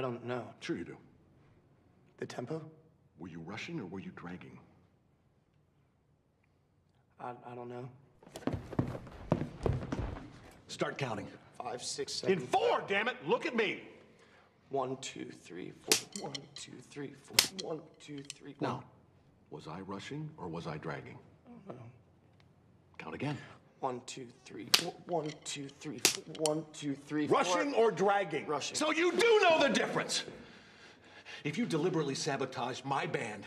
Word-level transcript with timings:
I 0.00 0.02
don't 0.02 0.24
know. 0.24 0.42
Sure 0.60 0.78
you 0.78 0.84
do. 0.84 0.96
The 2.16 2.24
tempo? 2.24 2.62
Were 3.18 3.28
you 3.28 3.38
rushing 3.40 3.78
or 3.78 3.84
were 3.84 4.00
you 4.00 4.10
dragging? 4.16 4.58
I, 7.20 7.32
I 7.46 7.54
don't 7.54 7.68
know. 7.68 7.86
Start 10.68 10.96
counting. 10.96 11.26
Five, 11.62 11.82
six, 11.82 12.14
seven. 12.14 12.38
In 12.38 12.40
four, 12.40 12.82
damn 12.88 13.08
it! 13.08 13.16
Look 13.26 13.44
at 13.44 13.54
me! 13.54 13.82
One, 14.70 14.96
two, 15.02 15.26
three, 15.42 15.74
four. 15.82 16.28
One, 16.28 16.32
two, 16.54 16.72
three, 16.88 17.12
four. 17.22 17.68
One, 17.68 17.80
two, 18.00 18.22
three. 18.34 18.54
Now, 18.58 18.82
was 19.50 19.68
I 19.68 19.80
rushing 19.80 20.30
or 20.38 20.48
was 20.48 20.66
I 20.66 20.78
dragging? 20.78 21.18
I 21.46 21.50
don't 21.66 21.76
know. 21.76 21.84
Count 22.96 23.14
again. 23.14 23.36
One, 23.79 24.01
two, 24.05 24.27
three, 24.45 24.67
four. 24.73 24.93
One, 25.07 25.29
two, 25.43 25.67
three, 25.79 25.99
four. 26.03 26.23
One, 26.39 26.65
two, 26.73 26.95
three, 27.07 27.27
four. 27.27 27.37
Rushing 27.39 27.73
or 27.73 27.91
dragging? 27.91 28.47
Rushing. 28.47 28.75
So 28.75 28.91
you 28.91 29.11
do 29.11 29.39
know 29.43 29.59
the 29.59 29.69
difference. 29.69 30.23
If 31.43 31.57
you 31.57 31.65
deliberately 31.65 32.15
sabotage 32.15 32.83
my 32.83 33.05
band, 33.05 33.43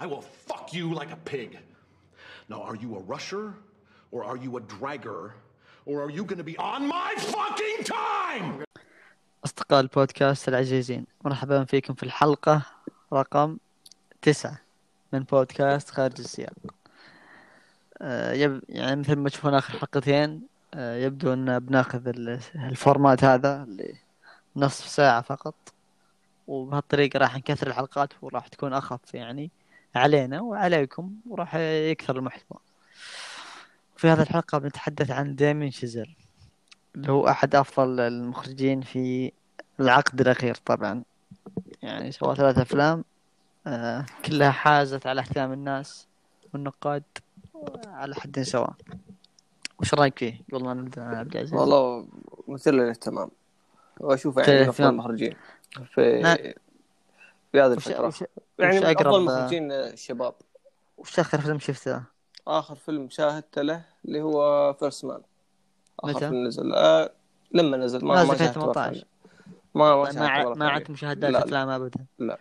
I 0.00 0.06
will 0.06 0.22
fuck 0.22 0.72
you 0.72 0.92
like 0.94 1.12
a 1.12 1.16
pig. 1.16 1.58
Now, 2.48 2.62
are 2.62 2.74
you 2.74 2.96
a 2.96 3.00
rusher 3.00 3.54
or 4.10 4.24
are 4.24 4.36
you 4.36 4.56
a 4.56 4.60
dragger? 4.60 5.32
Or 5.86 6.02
are 6.04 6.10
you 6.10 6.24
gonna 6.24 6.44
be 6.44 6.56
on 6.58 6.86
my 6.86 7.14
fucking 7.18 7.84
time? 7.84 8.64
أصدقاء 9.44 9.80
البودكاست 9.80 10.48
العزيزين 10.48 11.06
مرحبا 11.24 11.64
فيكم 11.64 11.94
في 11.94 12.02
الحلقة 12.02 12.62
رقم 13.12 13.58
تسعة 14.22 14.60
من 15.12 15.20
بودكاست 15.20 15.90
خارج 15.90 16.20
السياق 16.20 16.52
آه، 16.66 16.81
يب... 18.33 18.61
يعني 18.69 18.95
مثل 19.01 19.15
ما 19.15 19.29
تشوفون 19.29 19.53
آخر 19.53 19.73
حلقتين 19.79 20.41
آه، 20.73 20.95
يبدو 20.97 21.33
أن 21.33 21.59
بناخذ 21.59 22.07
ال- 22.07 22.39
الفورمات 22.55 23.23
هذا 23.23 23.63
اللي 23.63 23.95
نصف 24.55 24.87
ساعة 24.87 25.21
فقط 25.21 25.55
وبهالطريقة 26.47 27.17
راح 27.17 27.37
نكثر 27.37 27.67
الحلقات 27.67 28.13
وراح 28.21 28.47
تكون 28.47 28.73
أخف 28.73 29.13
يعني 29.13 29.51
علينا 29.95 30.41
وعليكم 30.41 31.13
وراح 31.29 31.55
يكثر 31.55 32.17
المحتوى. 32.17 32.57
في 33.97 34.07
هذه 34.07 34.21
الحلقة 34.21 34.57
بنتحدث 34.57 35.11
عن 35.11 35.35
ديمين 35.35 35.71
شيزل 35.71 36.15
اللي 36.95 37.11
هو 37.11 37.27
أحد 37.27 37.55
أفضل 37.55 37.99
المخرجين 37.99 38.81
في 38.81 39.31
العقد 39.79 40.21
الأخير 40.21 40.55
طبعا. 40.55 41.03
يعني 41.81 42.11
سوى 42.11 42.35
ثلاث 42.35 42.57
أفلام 42.57 43.03
آه 43.67 44.05
كلها 44.25 44.51
حازت 44.51 45.07
على 45.07 45.21
اهتمام 45.21 45.53
الناس 45.53 46.07
والنقاد. 46.53 47.03
على 47.93 48.15
حد 48.15 48.39
سواء 48.41 48.73
وش 49.79 49.93
رأيك 49.93 50.19
فيه 50.19 50.41
قبل 50.53 50.63
ما 50.63 50.73
نبدأ 50.73 51.01
يا 51.01 51.07
عبد 51.07 51.35
العزيز؟ 51.35 51.53
والله 51.53 52.07
مثير 52.47 52.73
للاهتمام 52.73 53.31
واشوفه 53.99 54.41
يعني 54.41 54.61
من 54.61 54.67
أفضل. 54.69 54.89
المخرجين 54.89 55.35
في 55.93 56.19
نعم. 56.21 56.35
في 57.51 57.61
هذه 57.61 57.71
وش, 57.71 57.87
الفترة 57.87 58.07
وش, 58.07 58.23
يعني 58.59 58.77
وش 58.79 58.83
أفضل 58.85 59.03
أقرب- 59.03 59.13
المخرجين 59.15 59.71
الشباب 59.71 60.33
وش 60.97 61.19
آخر 61.19 61.41
فيلم 61.41 61.59
شفته؟ 61.59 62.03
آخر 62.47 62.75
فيلم 62.75 63.09
شاهدته 63.09 63.61
له 63.61 63.85
اللي 64.05 64.21
هو 64.21 64.73
First 64.73 65.05
Man 65.05 65.21
آخر 65.99 66.15
متى؟ 66.15 66.29
فيلم 66.29 66.47
نزل 66.47 66.73
آه 66.73 67.11
لما 67.51 67.77
نزل 67.77 68.05
ما 68.05 68.23
ما 68.23 68.33
في 68.33 68.39
شاهدته 68.39 68.61
مرة 68.61 68.73
18. 68.73 68.93
ثانية. 68.93 69.03
ما 69.75 69.95
ما 69.95 70.05
طيب 70.05 70.17
ما 70.47 70.53
ما 70.55 70.69
عدت. 70.69 70.89
مشاهدات 70.89 71.31
لا، 71.31 71.37
لا. 71.37 71.43
أفلام 71.45 71.69
أبدا 71.69 72.05
لا 72.19 72.39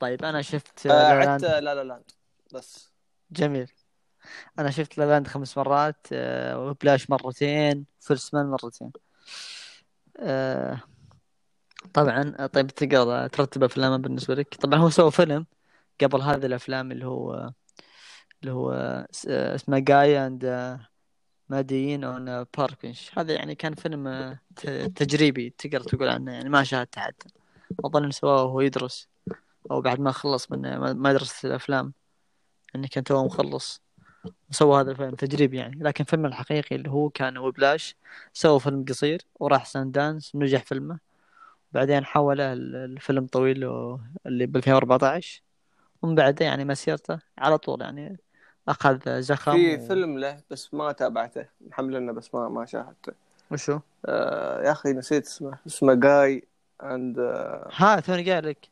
طيب 0.00 0.24
أنا 0.24 0.42
شفت 0.42 0.86
آه 0.86 0.90
لا 1.24 1.30
عدت 1.30 1.44
لا 1.44 1.60
La 1.74 1.84
La 1.84 1.93
Land 1.93 2.10
بس 2.54 2.90
جميل 3.32 3.70
أنا 4.58 4.70
شفت 4.70 4.98
La 4.98 5.04
La 5.04 5.11
Land 5.11 5.26
خمس 5.26 5.58
مرات 5.58 6.06
آه، 6.12 6.58
Whiplash 6.60 7.10
مرتين 7.10 7.86
First 8.00 8.34
Man 8.34 8.46
مرتين. 8.46 8.92
آه، 10.20 10.80
طبعا 11.94 12.46
طيب 12.46 12.66
تقدر 12.66 13.26
ترتب 13.28 13.64
أفلامه 13.64 13.96
بالنسبة 13.96 14.34
لك؟ 14.34 14.54
طبعا 14.54 14.78
هو 14.78 14.90
سوى 14.90 15.10
فيلم 15.10 15.46
قبل 16.02 16.20
هذه 16.22 16.46
الأفلام 16.46 16.92
اللي 16.92 17.06
هو 17.06 17.50
اللي 18.42 18.52
هو 18.52 19.06
س- 19.10 19.26
اسمه 19.28 19.78
Guy 19.78 20.26
and 20.26 20.78
Madeline 21.48 22.04
on 22.04 22.44
a 22.58 22.64
Park 22.64 22.86
Bench 22.86 23.10
هذا 23.18 23.32
يعني 23.34 23.54
كان 23.54 23.74
فيلم 23.74 24.06
آه، 24.06 24.38
تجريبي 24.96 25.50
تقدر 25.58 25.80
تقول 25.80 26.08
عنه 26.08 26.32
يعني 26.32 26.48
ما 26.48 26.64
شاهدته 26.64 27.00
حتى. 27.00 27.28
أظن 27.84 28.10
سواه 28.10 28.44
وهو 28.44 28.60
يدرس 28.60 29.08
أو 29.70 29.80
بعد 29.80 30.00
ما 30.00 30.12
خلص 30.12 30.50
من 30.52 30.80
مدرسه 30.98 31.48
الأفلام 31.48 31.92
إنه 32.74 32.88
كان 32.88 33.04
توه 33.04 33.24
مخلص. 33.24 33.82
سوى 34.50 34.80
هذا 34.80 34.90
الفيلم 34.90 35.14
تجريبي 35.14 35.56
يعني. 35.56 35.78
لكن 35.82 36.04
فيلم 36.04 36.26
الحقيقي 36.26 36.76
اللي 36.76 36.90
هو 36.90 37.10
كان 37.10 37.38
وبلاش 37.38 37.96
سوى 38.32 38.60
فيلم 38.60 38.84
قصير 38.88 39.22
وراح 39.40 39.66
سان 39.66 39.90
دانس 39.90 40.34
ونجح 40.34 40.64
فيلمه. 40.64 40.98
بعدين 41.72 42.04
حوله 42.04 42.52
ال- 42.52 42.76
الفيلم 42.76 43.26
طويل 43.26 43.56
اللي 44.26 44.46
ب 44.46 44.56
2014 44.56 45.42
ومن 46.02 46.14
بعده 46.14 46.44
يعني 46.44 46.64
مسيرته 46.64 47.18
على 47.38 47.58
طول 47.58 47.80
يعني 47.80 48.18
أخذ 48.68 49.20
زخم 49.20 49.52
في 49.52 49.76
و... 49.76 49.86
فيلم 49.86 50.18
له 50.18 50.40
بس 50.50 50.74
ما 50.74 50.92
تابعته. 50.92 51.46
محملنا 51.68 52.12
بس 52.12 52.34
ما 52.34 52.48
ما 52.48 52.66
شاهدته. 52.66 53.12
وشو؟ 53.50 53.78
آه 54.06 54.62
يا 54.66 54.72
أخي 54.72 54.92
نسيت 54.92 55.26
اسمه. 55.26 55.58
اسمه 55.66 55.94
Guy 55.94 56.44
and 56.82 57.18
آه 57.18 57.68
ها 57.74 58.00
توني 58.00 58.30
قايل 58.30 58.48
لك؟ 58.48 58.68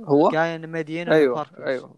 هو؟ 0.00 0.30
Guy 0.30 0.58
Madeline 0.58 1.12
أيوه 1.12 1.46
أيوه. 1.66 1.86
ما- 1.88 1.94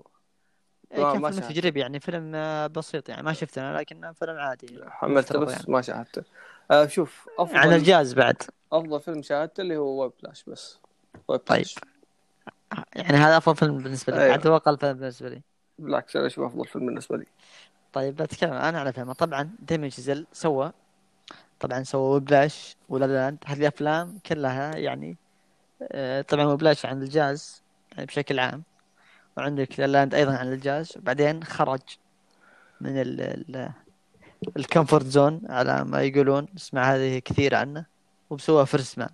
كان 0.90 1.20
ما 1.20 1.30
فيلم. 1.30 1.48
تجريبي 1.48 1.80
يعني 1.80 2.00
فيلم 2.00 2.32
آه، 2.34 2.66
بسيط 2.66 3.08
يعني 3.08 3.22
ما 3.22 3.32
شفته 3.32 3.70
أنا 3.70 3.78
لكن 3.78 4.12
فيلم 4.12 4.36
عادي 4.36 4.80
حملته 4.88 5.18
مفترض 5.20 5.46
بس 5.46 5.52
يعني. 5.52 5.64
ما 5.68 5.82
شاهدته. 5.82 6.22
آه 6.70 6.86
شوف 6.86 7.28
أفضل 7.38 7.56
عن 7.58 7.72
الجاز 7.72 8.14
بعد. 8.14 8.42
أفضل 8.72 9.00
فيلم 9.00 9.22
شاهدته 9.22 9.60
اللي 9.60 9.76
هو 9.76 10.02
Whiplash 10.02 10.44
بس. 10.44 10.78
Whip 11.28 11.40
طيب. 11.40 11.66
lash 11.66 11.74
يعني 12.96 13.16
هذا 13.16 13.36
أفضل 13.36 13.56
فيلم 13.56 13.78
بالنسبة 13.78 14.12
لي. 14.12 14.22
أيوة. 14.22 14.34
حتى 14.34 14.48
هو 14.48 14.56
أقل 14.56 14.78
فيلم 14.78 14.92
بالنسبة 14.98 15.28
لي. 15.28 15.42
بالعكس 15.78 16.16
أنا 16.16 16.26
أشوف 16.26 16.44
أفضل 16.44 16.66
فيلم 16.66 16.86
بالنسبة 16.86 17.16
لي. 17.16 17.26
طيب 17.92 18.16
بتكلم 18.16 18.52
أنا 18.52 18.80
على 18.80 18.92
فيلم 18.92 19.12
طبعا 19.12 19.50
ديمين 19.58 19.90
شازيل 19.90 20.26
سوى. 20.32 20.72
طبعا 21.60 21.82
سوى 21.82 22.16
Whiplash 22.16 22.76
و 22.88 22.94
La 22.94 23.04
La 23.06 23.17
Land 23.17 23.38
هذه 23.46 23.58
الأفلام 23.60 24.18
كلها 24.26 24.76
يعني 24.76 25.16
آه، 25.82 26.20
طبعا 26.22 26.44
Whiplash 26.44 26.86
عن 26.86 27.02
الجاز 27.02 27.62
يعني 27.92 28.06
بشكل 28.06 28.38
عام. 28.38 28.62
وعندك 29.36 29.80
La 29.80 29.86
La 29.86 29.96
Land 29.96 30.14
أيضا 30.14 30.36
عن 30.36 30.52
الجاز. 30.52 30.92
وبعدين 30.96 31.44
خرج 31.44 31.80
من 32.80 33.00
ال 33.00 33.20
ال 33.20 33.70
ال 34.56 34.62
comfort 34.62 35.06
zone 35.06 35.40
على 35.48 35.84
ما 35.84 36.02
يقولون 36.02 36.48
اسمع 36.56 36.94
هذه 36.94 37.18
كثير 37.18 37.54
عنه 37.54 37.86
وبسوى 38.30 38.66
First 38.66 38.98
Man 38.98 39.08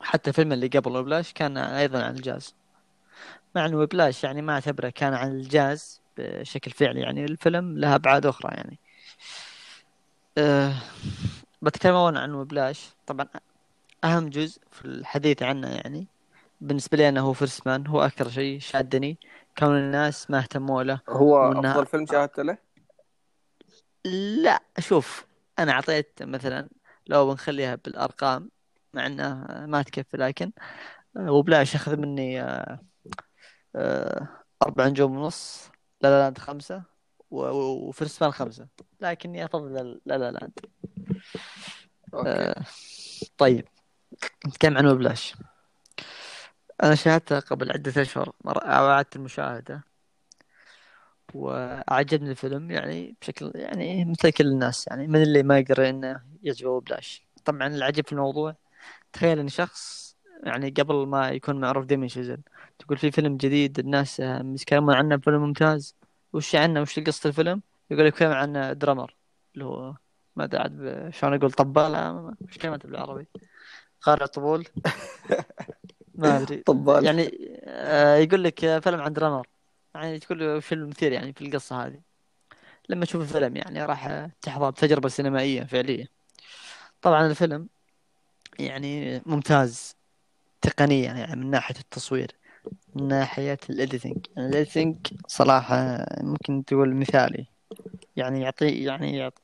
حتى 0.00 0.30
الفيلم 0.30 0.52
اللي 0.52 0.66
قبل 0.66 0.96
Whiplash 0.96 1.32
كان 1.32 1.56
أيضا 1.56 2.02
عن 2.02 2.14
الجاز. 2.14 2.54
مع 3.54 3.66
إنه 3.66 3.76
Whiplash 3.76 4.24
يعني 4.24 4.42
ما 4.42 4.52
أعتبره 4.52 4.88
كان 4.88 5.14
عن 5.14 5.30
الجاز 5.30 6.00
بشكل 6.18 6.70
فعلي 6.70 7.00
يعني 7.00 7.24
الفيلم 7.24 7.78
له 7.78 7.94
أبعاد 7.94 8.26
أخرى 8.26 8.54
يعني. 8.56 8.78
أه 10.38 10.74
بتكلم 11.62 11.94
أولا 11.94 12.20
عن 12.20 12.34
Whiplash. 12.34 12.90
طبعا 13.06 13.26
أهم 14.04 14.28
جزء 14.28 14.60
في 14.72 14.84
الحديث 14.84 15.42
عنه 15.42 15.68
يعني 15.68 16.06
بالنسبة 16.60 16.96
لي 16.98 17.08
أنا 17.08 17.20
هو 17.20 17.32
First 17.32 17.66
Man 17.66 17.86
هو 17.86 18.00
أكثر 18.04 18.28
شيء 18.28 18.58
شادني. 18.60 19.18
كون 19.58 19.76
الناس 19.78 20.30
ما 20.30 20.38
اهتموا 20.38 20.82
له 20.82 21.00
هو 21.08 21.52
وإنها- 21.54 21.66
أفضل 21.66 21.86
فيلم 21.86 22.06
شاهدته 22.06 22.42
له؟ 22.42 22.58
لا 24.42 24.62
شوف 24.78 25.26
أنا 25.58 25.72
أعطيت 25.72 26.22
مثلا 26.22 26.68
لو 27.06 27.30
بنخليها 27.30 27.74
بالأرقام 27.74 28.50
مع 28.94 29.06
انها 29.06 29.66
ما 29.66 29.82
تكفي 29.82 30.16
لكن 30.16 30.52
آه، 31.16 31.32
Whiplash 31.32 31.74
أخذ 31.74 31.96
مني 31.96 32.42
آه، 32.42 32.78
آه، 33.76 34.28
أربع 34.62 34.86
نجوم 34.86 35.18
ونص. 35.18 35.70
La 36.00 36.08
La 36.08 36.20
Land 36.22 36.38
و- 37.30 37.88
و 37.88 37.94
First 37.94 38.22
Man 38.22 38.32
خمسة. 38.32 38.66
لكني 39.00 39.44
أفضل 39.44 40.00
La 40.06 40.18
La 40.18 40.30
Land 40.30 40.58
okay. 42.14 42.28
آه، 42.30 42.62
طيب 43.38 43.68
نتكلم 44.46 44.78
عن 44.78 44.86
Whiplash. 44.86 45.34
أنا 46.82 46.94
شاهدته 46.94 47.40
قبل 47.40 47.72
عدة 47.72 48.02
أشهر 48.02 48.32
مرة 48.44 48.66
أعدت 48.66 49.16
المشاهدة. 49.16 49.84
وأعجبني 51.34 52.30
الفيلم 52.30 52.70
يعني 52.70 53.16
بشكل 53.20 53.52
يعني 53.54 54.04
مثل 54.04 54.30
كل 54.30 54.46
الناس 54.46 54.86
يعني 54.88 55.06
من 55.06 55.22
اللي 55.22 55.42
ما 55.42 55.58
يقدر 55.58 55.88
إنه 55.88 56.22
يعجبه 56.42 56.70
Whiplash. 56.70 57.26
طبعا 57.44 57.66
العجيب 57.66 58.06
في 58.06 58.12
الموضوع 58.12 58.56
تخيل 59.12 59.38
إن 59.38 59.48
شخص 59.48 60.16
يعني 60.44 60.70
قبل 60.70 61.06
ما 61.06 61.30
يكون 61.30 61.60
معروف 61.60 61.86
ديمين 61.86 62.08
شيزل 62.08 62.38
تقول 62.78 62.98
في 62.98 63.10
فيلم 63.10 63.36
جديد 63.36 63.78
الناس 63.78 64.20
يتكلمون 64.20 64.94
عنه 64.94 65.16
فيلم 65.18 65.40
ممتاز 65.42 65.96
وش 66.32 66.54
عنه؟ 66.54 66.80
وش 66.80 66.98
قصة 67.00 67.28
الفيلم؟ 67.28 67.62
يقول 67.90 68.06
لك 68.06 68.22
عن 68.22 68.78
درامر 68.78 69.16
اللي 69.54 69.64
هو 69.64 69.94
ما 70.36 70.44
أدري 70.44 70.60
عاد 70.60 71.08
شلون 71.12 71.34
أقول 71.34 71.52
طبالة 71.52 72.34
وش 72.40 72.58
كلمته 72.58 72.88
بالعربي. 72.88 73.26
قارع 74.00 74.26
طبول. 74.26 74.68
ما 76.18 76.36
أدري. 76.36 76.56
طبال. 76.66 77.04
يعني 77.04 77.38
آه، 77.64 78.16
يقول 78.16 78.44
لك 78.44 78.64
آه، 78.64 78.78
فيلم 78.78 79.00
عن 79.00 79.12
درامر 79.12 79.46
يعني 79.94 80.18
تقول 80.18 80.38
له 80.38 80.56
وش 80.56 80.72
المثير 80.72 81.12
يعني 81.12 81.32
في 81.32 81.46
القصة 81.46 81.86
هذه. 81.86 82.00
لما 82.88 83.04
تشوف 83.04 83.22
الفيلم 83.22 83.56
يعني 83.56 83.84
راح 83.84 84.06
آه، 84.06 84.30
تحظى 84.42 84.70
بتجربة 84.70 85.08
سينمائية 85.08 85.62
فعلية. 85.64 86.06
طبعا 87.02 87.26
الفيلم 87.26 87.68
يعني 88.58 89.22
ممتاز. 89.26 89.96
تقنيا 90.62 91.12
يعني 91.14 91.36
من 91.36 91.50
ناحية 91.50 91.74
التصوير 91.80 92.30
من 92.94 93.08
ناحية 93.08 93.58
ال 93.70 93.77
editing 93.77 94.26
يعني 94.36 94.48
ال 94.48 94.54
editing 94.54 94.96
صراحة 95.26 96.06
ممكن 96.20 96.64
تقول 96.64 96.94
مثالي. 96.94 97.46
يعني 98.16 98.42
يعطي 98.42 98.84
يعني 98.84 99.16
يعطي 99.16 99.42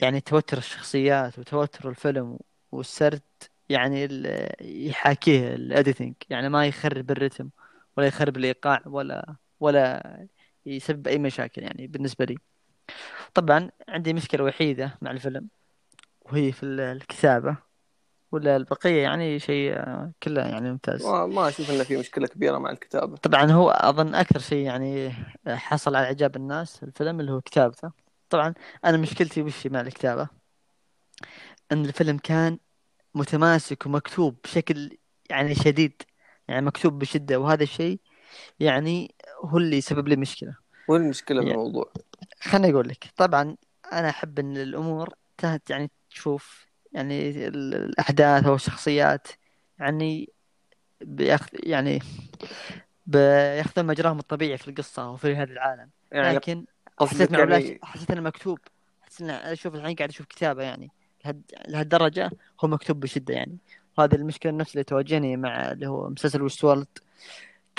يعني 0.00 0.20
توتر 0.20 0.58
الشخصيات 0.58 1.38
وتوتر 1.38 1.88
الفيلم 1.88 2.38
والسرد 2.72 3.22
يعني 3.68 4.04
ال- 4.04 4.86
يحاكيه 4.90 5.54
ال 5.54 5.62
editing 5.62 6.14
يعني 6.30 6.48
ما 6.48 6.66
يخرب 6.66 7.10
ال 7.10 7.16
rhythm 7.16 7.50
ولا 7.96 8.06
يخرب 8.06 8.36
الإيقاع 8.36 8.82
ولا 8.86 9.34
ولا 9.60 10.26
يسبب 10.66 11.08
أي 11.08 11.18
مشاكل 11.18 11.62
يعني 11.62 11.86
بالنسبة 11.86 12.24
لي. 12.24 12.36
طبعا 13.34 13.70
عندي 13.88 14.12
مشكلة 14.12 14.44
وحيدة 14.44 14.98
مع 15.02 15.10
الفيلم 15.10 15.48
وهي 16.22 16.52
في 16.52 16.62
ال- 16.62 16.80
الكتابة 16.80 17.56
ولا 18.32 18.56
البقية 18.56 19.02
يعني 19.02 19.38
شيء 19.38 19.72
آه، 19.76 20.12
كله 20.22 20.42
يعني 20.42 20.70
ممتاز. 20.70 21.06
ما, 21.06 21.26
ما 21.26 21.48
أشوف 21.48 21.70
انه 21.70 21.84
في 21.84 21.96
مشكلة 21.96 22.26
كبيرة 22.26 22.58
مع 22.58 22.70
الكتابة. 22.70 23.16
طبعا 23.16 23.50
هو 23.52 23.70
أظن 23.70 24.14
أكثر 24.14 24.38
شيء 24.38 24.66
يعني 24.66 25.12
حصل 25.48 25.96
على 25.96 26.06
إعجاب 26.06 26.36
الناس 26.36 26.82
الفيلم 26.82 27.20
اللي 27.20 27.32
هو 27.32 27.40
كتابته. 27.40 27.90
طبعا 28.30 28.54
أنا 28.84 28.96
مشكلتي 28.96 29.42
وش 29.42 29.66
مع 29.66 29.80
الكتابة؟ 29.80 30.28
إن 31.72 31.84
الفيلم 31.84 32.18
كان 32.18 32.58
متماسك 33.14 33.86
ومكتوب 33.86 34.36
بشكل 34.44 34.96
يعني 35.30 35.54
شديد 35.54 36.02
يعني 36.48 36.66
مكتوب 36.66 36.98
بشدة 36.98 37.38
وهذا 37.40 37.62
الشيء 37.62 38.00
يعني 38.60 39.14
هو 39.44 39.58
اللي 39.58 39.80
سبب 39.80 40.08
لي 40.08 40.16
مشكلة 40.16 40.56
وين 40.88 41.02
المشكلة 41.02 41.38
يعني- 41.42 41.50
بالموضوع؟ 41.52 41.92
خليني 42.40 42.72
أقول 42.74 42.88
لك 42.88 43.04
طبعا 43.16 43.56
أنا 43.92 44.08
أحب 44.08 44.38
إن 44.38 44.56
الأمور 44.56 45.14
تهت 45.38 45.70
يعني 45.70 45.90
تشوف 46.10 46.66
يعني 46.92 47.46
ال- 47.48 47.74
الأحداث 47.74 48.46
أو 48.46 48.54
الشخصيات 48.54 49.28
يعني 49.78 50.28
بياخذ 51.00 51.48
يعني 51.62 52.02
بياخذون 53.06 53.86
مجراهم 53.86 54.18
الطبيعي 54.18 54.58
في 54.58 54.68
القصة 54.68 55.10
وفي 55.10 55.36
هذا 55.36 55.52
العالم 55.52 55.90
يعني 56.12 56.34
لكن 56.34 56.64
حسيت 57.00 57.32
يعني. 57.32 57.78
حسيت 57.82 58.10
إنه 58.10 58.20
مكتوب 58.20 58.58
حسيت 59.02 59.20
إنه 59.20 59.32
أشوف 59.32 59.74
الحين 59.74 59.96
قاعد 59.96 60.08
أشوف 60.08 60.26
كتابة 60.26 60.62
يعني. 60.62 60.90
لهالدرجة 61.68 62.30
هو 62.64 62.68
مكتوب 62.68 63.00
بشدة 63.00 63.34
يعني. 63.34 63.56
وهذه 63.98 64.14
المشكلة 64.14 64.52
نفس 64.52 64.72
اللي 64.72 64.84
تواجهني 64.84 65.36
مع 65.36 65.72
اللي 65.72 65.86
هو 65.88 66.08
مسلسل 66.08 66.42
وستورد 66.42 66.86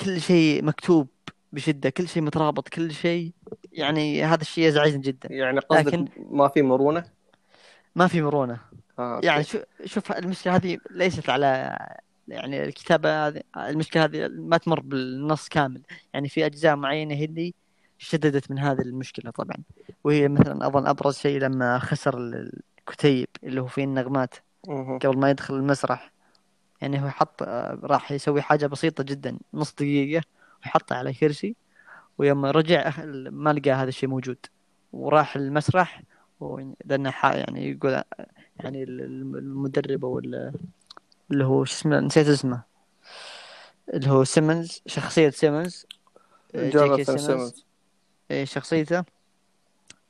كل 0.00 0.20
شيء 0.20 0.64
مكتوب 0.64 1.08
بشدة 1.52 1.90
كل 1.90 2.08
شيء 2.08 2.22
مترابط 2.22 2.68
كل 2.68 2.92
شيء 2.92 3.32
يعني 3.72 4.24
هذا 4.24 4.40
الشيء 4.42 4.64
يزعجني 4.64 4.98
جدا. 5.02 5.32
يعني 5.32 5.60
قصدك 5.60 5.86
لكن- 5.86 6.08
ما 6.30 6.48
في 6.48 6.62
مرونة؟ 6.62 7.04
ما 7.96 8.06
في 8.06 8.22
مرونة. 8.22 8.60
آه. 8.98 9.20
يعني 9.24 9.44
شو 9.44 9.58
شوف 9.84 10.12
المشكلة 10.12 10.56
هذه 10.56 10.78
ليست 10.90 11.30
على 11.30 11.78
يعني 12.28 12.64
الكتابة 12.64 13.26
هذه 13.28 13.42
المشكلة 13.56 14.04
هذه 14.04 14.28
ما 14.28 14.56
تمر 14.56 14.80
بالنص 14.80 15.48
كامل. 15.48 15.82
يعني 16.14 16.28
في 16.28 16.46
أجزاء 16.46 16.76
معينة 16.76 17.14
هي 17.14 17.24
اللي 17.24 17.54
شددت 17.98 18.50
من 18.50 18.58
هذه 18.58 18.80
المشكلة 18.80 19.30
طبعا. 19.30 19.56
وهي 20.04 20.28
مثلا 20.28 20.66
أظن 20.66 20.86
أبرز 20.86 21.16
شيء 21.18 21.40
لما 21.40 21.78
خسر 21.78 22.48
الكتيب 22.88 23.28
اللي 23.44 23.60
هو 23.60 23.66
فيه 23.66 23.84
النغمات. 23.84 24.34
قبل 25.02 25.18
ما 25.18 25.30
يدخل 25.30 25.54
المسرح. 25.54 26.12
يعني 26.80 27.02
هو 27.04 27.10
حط 27.10 27.42
راح 27.82 28.12
يسوي 28.12 28.42
حاجة 28.42 28.66
بسيطة 28.66 29.04
جدا 29.04 29.38
نص 29.54 29.72
دقيقة 29.74 30.22
وحطها 30.66 30.96
على 30.98 31.12
كرسي 31.14 31.56
ويوم 32.18 32.46
رجع 32.46 32.92
ما 33.30 33.52
لقى 33.52 33.70
هذا 33.70 33.88
الشيء 33.88 34.08
موجود. 34.08 34.38
وراح 34.92 35.36
المسرح 35.36 36.02
ح- 37.10 37.34
يعني 37.34 37.70
يقول 37.70 38.02
يعني 38.60 38.82
ال- 38.82 39.00
ال- 39.00 39.38
المدرب 39.38 40.04
ال- 40.18 40.52
اللي 41.30 41.44
هو 41.44 41.64
شو 41.64 41.72
اسمه 41.74 42.00
نسيت 42.00 42.26
اسمه. 42.28 42.62
اللي 43.94 44.10
هو 44.10 44.24
سيمنز 44.24 44.82
شخصية 44.86 45.30
سيمنز 45.30 45.86
جوناثان 46.54 47.04
سيمنز. 47.04 47.26
سيمونز 47.26 47.64
إيه، 48.30 48.44
شخصيته. 48.44 49.04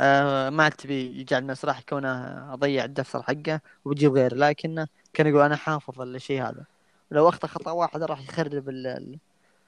آه 0.00 0.50
ما 0.50 0.64
عاد 0.64 0.72
تبي 0.72 1.20
يجي 1.20 1.34
على 1.34 1.42
المسرح 1.42 1.80
كونه 1.80 2.08
أضيع 2.54 2.84
الدفتر 2.84 3.22
حقه 3.22 3.60
وبجيب 3.84 4.12
غيره 4.12 4.34
لكنه 4.34 4.86
كان 5.12 5.26
يقول 5.26 5.42
أنا 5.42 5.56
حافظ 5.56 6.00
الشيء 6.00 6.42
هذا. 6.42 6.64
لو 7.10 7.28
أخطأ 7.28 7.48
خطأ 7.48 7.70
واحد 7.70 8.02
راح 8.02 8.20
يخرب 8.20 8.68
ال- 8.68 8.86
ال- 8.86 9.18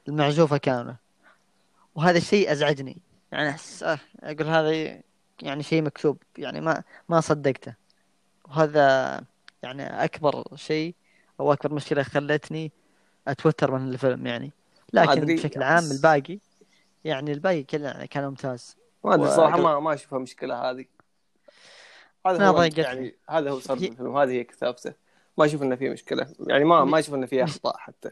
المعزوفة 0.08 0.56
كاملة. 0.56 0.96
وهذا 1.94 2.18
الشيء 2.18 2.52
أزعجني. 2.52 2.96
يعني 3.32 3.48
أحس 3.48 3.82
آه 3.82 3.98
أقول 4.22 4.46
هذا 4.46 5.00
يعني 5.42 5.62
شيء 5.62 5.82
مكتوب 5.82 6.18
يعني 6.38 6.60
ما 6.60 6.82
ما 7.08 7.20
صدقته. 7.20 7.74
وهذا 8.48 9.20
يعني 9.62 10.04
أكبر 10.04 10.44
شيء 10.54 10.94
أو 11.40 11.52
أكبر 11.52 11.74
مشكلة 11.74 12.02
خلتني 12.02 12.72
أتوتر 13.28 13.70
من 13.78 13.88
الفيلم 13.88 14.26
يعني. 14.26 14.52
لكن 14.92 15.20
بشكل 15.34 15.62
عام 15.62 15.90
الباقي 15.90 16.38
يعني 17.04 17.32
الباقي 17.32 17.62
كله 17.62 17.88
يعني 17.88 18.06
كان 18.06 18.24
ممتاز. 18.24 18.76
ما 19.04 19.14
أدري 19.14 19.30
صراحة 19.30 19.60
ما 19.60 19.80
ما 19.80 19.94
أشوفها 19.94 20.18
مشكلة 20.18 20.70
هذه. 20.70 20.84
هذا 22.26 22.38
ما 22.38 22.46
هو. 22.48 22.62
يعني 22.62 23.18
هذا 23.30 23.50
هو 23.50 23.60
هي- 23.70 23.88
الفيلم 23.88 24.16
هذه 24.16 24.30
هي 24.30 24.44
كتابته. 24.44 24.94
ما 25.38 25.44
أشوف 25.44 25.62
إنه 25.62 25.76
في 25.76 25.90
مشكلة. 25.90 26.26
يعني 26.40 26.64
ما 26.64 26.84
ما 26.84 26.98
أشوف 26.98 27.14
إنه 27.14 27.26
في 27.26 27.44
أخطاء 27.44 27.76
حتى. 27.76 28.10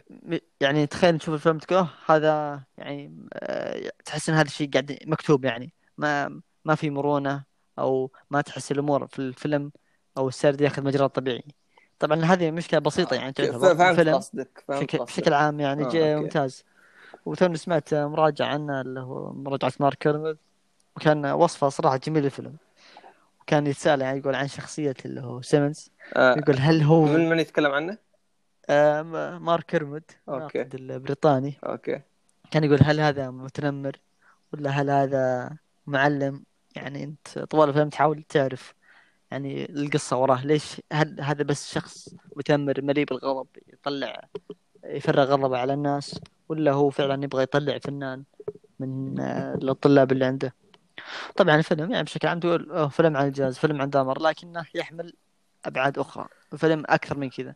يعني 0.61 0.87
تخيل 0.87 1.19
تشوف 1.19 1.35
الفيلم 1.35 1.59
تقول 1.59 1.79
"أوه، 1.79 1.89
هذا 2.07 2.63
يعني 2.79 3.29
آه، 3.33 3.93
تحس 4.05 4.29
إن 4.29 4.35
هذا 4.35 4.47
الشيء 4.47 4.71
قاعد 4.71 4.99
مكتوب 5.07 5.45
يعني. 5.45 5.73
ما 5.99 6.41
ما 6.65 6.75
في 6.75 6.91
مرونة 6.91 7.45
أو 7.79 8.11
ما 8.31 8.41
تحس 8.41 8.73
الأمور 8.73 9.07
في 9.07 9.19
الفيلم 9.19 9.73
أو 10.19 10.29
السرد 10.29 10.61
ياخذ 10.61 10.85
مجراه 10.85 11.07
طبيعي. 11.07 11.45
طبعا 11.99 12.25
هذه 12.25 12.51
مشكلة 12.51 12.81
بسيطة 12.81 13.15
يعني 13.15 13.33
تعتبر 13.33 13.75
فهمت 13.75 14.09
قصدك 14.09 14.65
بشكل, 14.69 14.99
بشكل 14.99 15.35
عام 15.35 15.61
يعني 15.61 16.15
آه،. 16.15 16.17
ممتاز. 16.17 16.65
وتوني 17.27 17.57
سمعت 17.57 17.95
مراجعة 17.95 18.47
عنه 18.47 18.81
اللي 18.81 19.01
هو 19.01 19.33
مراجعة 19.33 19.73
مارك 19.81 19.99
كيرمود 19.99 20.37
وكان 20.97 21.27
وصفه 21.27 21.69
صراحة 21.69 21.97
جميل 21.97 22.25
الفيلم. 22.25 22.57
وكان 23.41 23.67
يتسأل 23.67 24.01
يعني 24.01 24.19
يقول 24.19 24.35
عن 24.35 24.49
شخصية 24.49 24.95
اللي 25.05 25.21
هو 25.21 25.43
سيمنز. 25.43 25.91
آه 26.17 26.35
يقول 26.39 26.57
هل 26.59 26.83
هو 26.83 27.05
من 27.05 27.29
من 27.29 27.39
يتكلم 27.39 27.73
عنه؟ 27.73 27.99
آه 28.71 29.03
مارك 29.39 29.65
كيرمود. 29.65 30.03
الناقد 30.29 30.75
البريطاني. 30.75 31.59
okay. 31.65 32.01
كان 32.51 32.65
يقول 32.65 32.79
هل 32.83 33.01
هذا 33.01 33.31
متنمر 33.31 33.97
ولا 34.53 34.71
هل 34.71 34.91
هذا 34.91 35.51
معلم؟ 35.87 36.45
يعني 36.77 37.05
أنت 37.05 37.39
طوال 37.39 37.69
الفيلم 37.69 37.89
تحاول 37.89 38.23
تعرف 38.23 38.75
يعني 39.31 39.65
القصة 39.65 40.17
وراه. 40.17 40.47
ليش 40.47 40.81
هل 40.93 41.21
هذا 41.21 41.43
بس 41.43 41.75
شخص 41.75 42.15
متنمر 42.37 42.83
مليء 42.83 43.05
بالغضب 43.05 43.47
يطلع 43.73 44.29
يفرغ 44.85 45.25
غضبه 45.25 45.59
على 45.59 45.75
الناس 45.75 46.21
ولا 46.49 46.73
هو 46.73 46.91
فعلا 46.91 47.25
يبغى 47.25 47.43
يطلع 47.43 47.79
فنان 47.79 48.25
من 48.81 49.21
آه، 49.21 49.55
الطلاب 49.55 50.13
اللي 50.13 50.25
عنده؟ 50.25 50.55
طبعا 51.37 51.57
الفيلم 51.57 51.93
يعني 51.93 52.05
بشكل 52.05 52.29
عام 52.29 52.41
تقول 52.41 52.91
فيلم 52.91 53.17
عن 53.17 53.27
الجاز 53.27 53.59
فيلم 53.59 53.83
عن 53.83 53.91
دامر 53.91 54.23
لكنه 54.23 54.67
يحمل 54.75 55.13
أبعاد 55.65 55.99
أخرى. 55.99 56.29
فيلم 56.57 56.85
أكثر 56.89 57.19
من 57.19 57.31
كذا. 57.31 57.55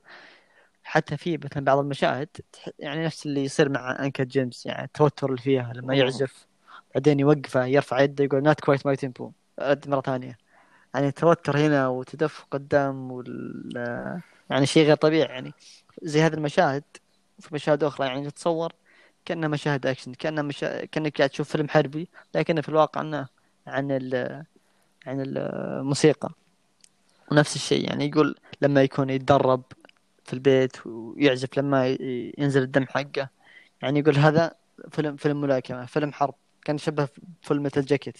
حتى 0.85 1.17
في 1.17 1.39
مثلا 1.39 1.65
بعض 1.65 1.79
المشاهد 1.79 2.29
يعني 2.79 3.05
نفس 3.05 3.27
اللي 3.27 3.45
يصير 3.45 3.69
مع 3.69 4.05
انكا 4.05 4.25
جيمس 4.25 4.67
يعني 4.67 4.85
التوتر 4.85 5.29
اللي 5.29 5.41
فيها 5.41 5.73
لما. 5.75 5.95
يعزف 5.95 6.47
بعدين 6.95 7.21
يوقفه 7.21 7.65
يرفع 7.65 8.01
يده 8.01 8.25
يقول 8.25 8.43
not 8.43 8.61
quite 8.61 8.87
my 8.87 8.97
tempo 8.97 9.33
رد 9.61 9.89
مرة 9.89 10.01
ثانية. 10.01 10.39
يعني 10.95 11.09
التوتر 11.09 11.59
هنا 11.59 11.89
وتدفق 11.89 12.55
الدم 12.55 13.11
وال 13.11 14.21
يعني 14.51 14.67
شيء 14.67 14.87
غير 14.87 14.97
طبيعي. 14.97 15.29
يعني 15.33 15.53
زي 16.03 16.23
هذه 16.23 16.35
المشاهد 16.35 16.85
في 17.39 17.55
مشاهد 17.55 17.85
أخرى 17.85 18.07
يعني 18.07 18.31
تتصور 18.31 18.73
كأنها 19.25 19.49
مشاهد 19.49 19.87
أكشن 19.87 20.15
كأنها 20.15 20.43
مشا... 20.43 20.85
كأنك 20.85 21.19
قاعد 21.19 21.31
تشوف 21.31 21.49
فيلم 21.49 21.69
حربي 21.69 22.09
لكنه 22.35 22.61
في 22.61 22.69
الواقع 22.69 23.01
أنه 23.01 23.29
عن 23.71 23.91
ال... 23.91 24.45
عن 25.07 25.25
الموسيقى 25.27 26.31
ونفس 27.33 27.57
الشيء 27.57 27.89
يعني 27.89 28.07
يقول 28.07 28.37
لما 28.63 28.83
يكون 28.83 29.11
يتدرب 29.11 29.63
في 30.25 30.33
البيت 30.33 30.87
ويعزف 30.87 31.59
لما 31.59 31.87
ينزل 32.39 32.63
الدم 32.63 32.87
حقه. 32.87 33.29
يعني 33.83 34.01
يقول 34.01 34.17
هذا 34.17 34.55
فيلم 34.91 35.17
فيلم 35.17 35.41
ملاكمة 35.41 35.87
فيلم 35.87 36.13
حرب. 36.13 36.35
كان 36.65 36.77
يشبه 36.77 37.09
فيلم 37.43 37.63
مثل 37.63 37.85
جاكيت. 37.85 38.19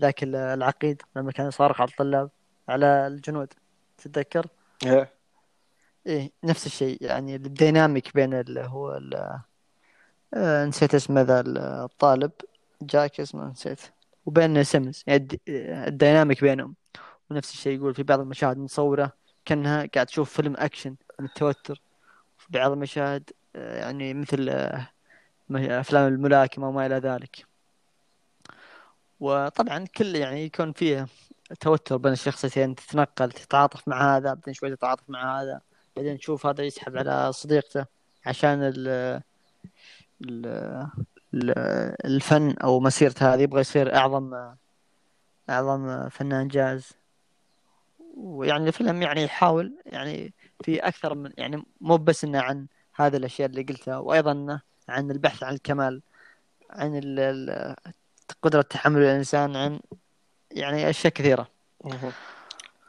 ذاك 0.00 0.22
ال- 0.22 0.36
العقيد 0.36 1.02
لما 1.16 1.32
كان 1.32 1.48
يصارخ 1.48 1.80
على 1.80 1.90
الطلاب 1.90 2.30
على 2.68 3.06
الجنود. 3.06 3.52
تتذكر؟ 3.98 4.46
إيه. 4.86 5.12
إيه 6.06 6.30
نفس 6.44 6.66
الشيء. 6.66 6.98
يعني 7.00 7.36
ال 7.36 7.46
dynamic 7.46 8.14
بين 8.14 8.34
اللي 8.34 8.60
هو 8.60 8.96
ال- 8.96 9.40
آه 10.34 10.64
نسيت 10.64 10.94
اسمه 10.94 11.20
the 11.20 11.40
ال- 11.40 11.58
الطالب 11.58 12.32
جاك 12.82 13.20
اسمه 13.20 13.50
نسيت. 13.50 13.80
وبين 14.26 14.64
سيمنز 14.64 15.04
يعني 15.06 15.22
الد- 15.22 15.40
ال 15.88 15.95
dynamic 15.95 16.40
بينهم. 16.44 16.74
ونفس 17.30 17.52
الشيء 17.52 17.76
يقول 17.78 17.94
في 17.94 18.02
بعض 18.02 18.20
المشاهد 18.20 18.58
مصورة 18.58 19.12
كأنها 19.44 19.86
قاعد 19.94 20.06
تشوف 20.06 20.32
فيلم 20.36 20.54
أكشن 20.58 20.96
من 21.20 21.26
التوتر. 21.26 21.80
في 22.38 22.46
بعض 22.50 22.72
المشاهد 22.72 23.30
آه، 23.56 23.78
يعني 23.80 24.14
مثل 24.14 24.48
آه، 24.48 24.88
أفلام 25.50 26.14
الملاكمة 26.14 26.68
وما 26.68 26.86
إلى 26.86 26.94
ذلك. 26.94 27.46
وطبعا 29.20 29.84
كل 29.96 30.16
يعني 30.16 30.44
يكون 30.44 30.72
فيه 30.72 31.06
توتر 31.60 31.96
بين 31.96 32.12
الشخصيتين. 32.12 32.74
تتنقل 32.74 33.32
تتعاطف 33.32 33.88
مع 33.88 34.16
هذا 34.16 34.34
بعدين 34.34 34.54
شوي 34.54 34.76
تتعاطف 34.76 35.02
مع 35.08 35.40
هذا. 35.42 35.60
بعدين 35.96 36.18
تشوف 36.18 36.46
هذا 36.46 36.62
يسحب 36.64 36.96
على 36.96 37.32
صديقته 37.32 37.86
عشان 38.26 38.62
ال 38.62 38.88
ال- 40.22 40.86
الفن 42.04 42.54
أو 42.64 42.80
مسيرته 42.80 43.34
هذه 43.34 43.40
يبغى 43.40 43.60
يصير 43.60 43.96
أعظم 43.96 44.52
أعظم 45.50 46.08
فنان 46.08 46.48
جاز 46.48 46.92
ويعني 48.16 48.68
الفيلم 48.68 49.02
يعني 49.02 49.22
يحاول 49.22 49.72
يعني 49.86 50.32
في 50.64 50.78
أكثر 50.78 51.14
من 51.14 51.32
يعني 51.38 51.64
مو 51.80 51.96
بس 51.96 52.24
إنه 52.24 52.40
عن 52.40 52.66
هذه 52.94 53.16
الأشياء 53.16 53.48
اللي 53.48 53.62
قلتها 53.62 53.98
وأيضا 53.98 54.60
عن 54.88 55.10
البحث 55.10 55.42
عن 55.42 55.54
الكمال 55.54 56.02
عن 56.70 57.00
قدرة 58.42 58.62
تحمل 58.62 59.02
الإنسان 59.02 59.56
عن 59.56 59.80
يعني 60.50 60.90
أشياء 60.90 61.12
كثيرة. 61.12 61.48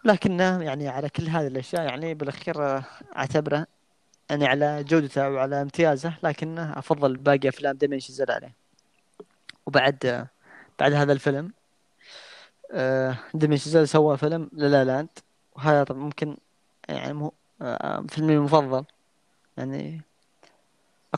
لكنه 0.06 0.64
يعني 0.64 0.88
على 0.88 1.10
كل 1.10 1.28
هذه 1.30 1.48
الأشياء 1.48 1.84
يعني 1.84 2.14
بالأخير 2.14 2.82
أعتبره 3.18 3.68
يعني 4.34 4.48
على 4.48 4.84
جودته 4.84 5.30
وعلى 5.30 5.62
امتيازه 5.62 6.14
لكنه 6.24 6.80
أفضل 6.80 7.18
باقي 7.18 7.50
أفلام 7.50 7.76
ديمين 7.76 8.00
شيزل 8.00 8.32
عليه. 8.32 8.56
وبعد 9.66 10.28
بعد 10.80 10.94
هذا 10.94 11.14
الفيلم 11.14 11.54
آه، 12.72 13.18
ديمين 13.34 13.58
شيزل 13.58 13.88
سوى 13.88 14.18
فيلم 14.18 14.50
لا 14.54 14.69
لا 14.69 14.84
لاند 14.84 15.10
وهذا 15.56 15.84
طبعا 15.84 16.00
ممكن 16.00 16.38
يعني 16.90 17.14
مو 17.14 17.34
آه، 17.62 18.06
فيلمي 18.10 18.34
المفضل. 18.34 18.86
يعني 19.58 20.02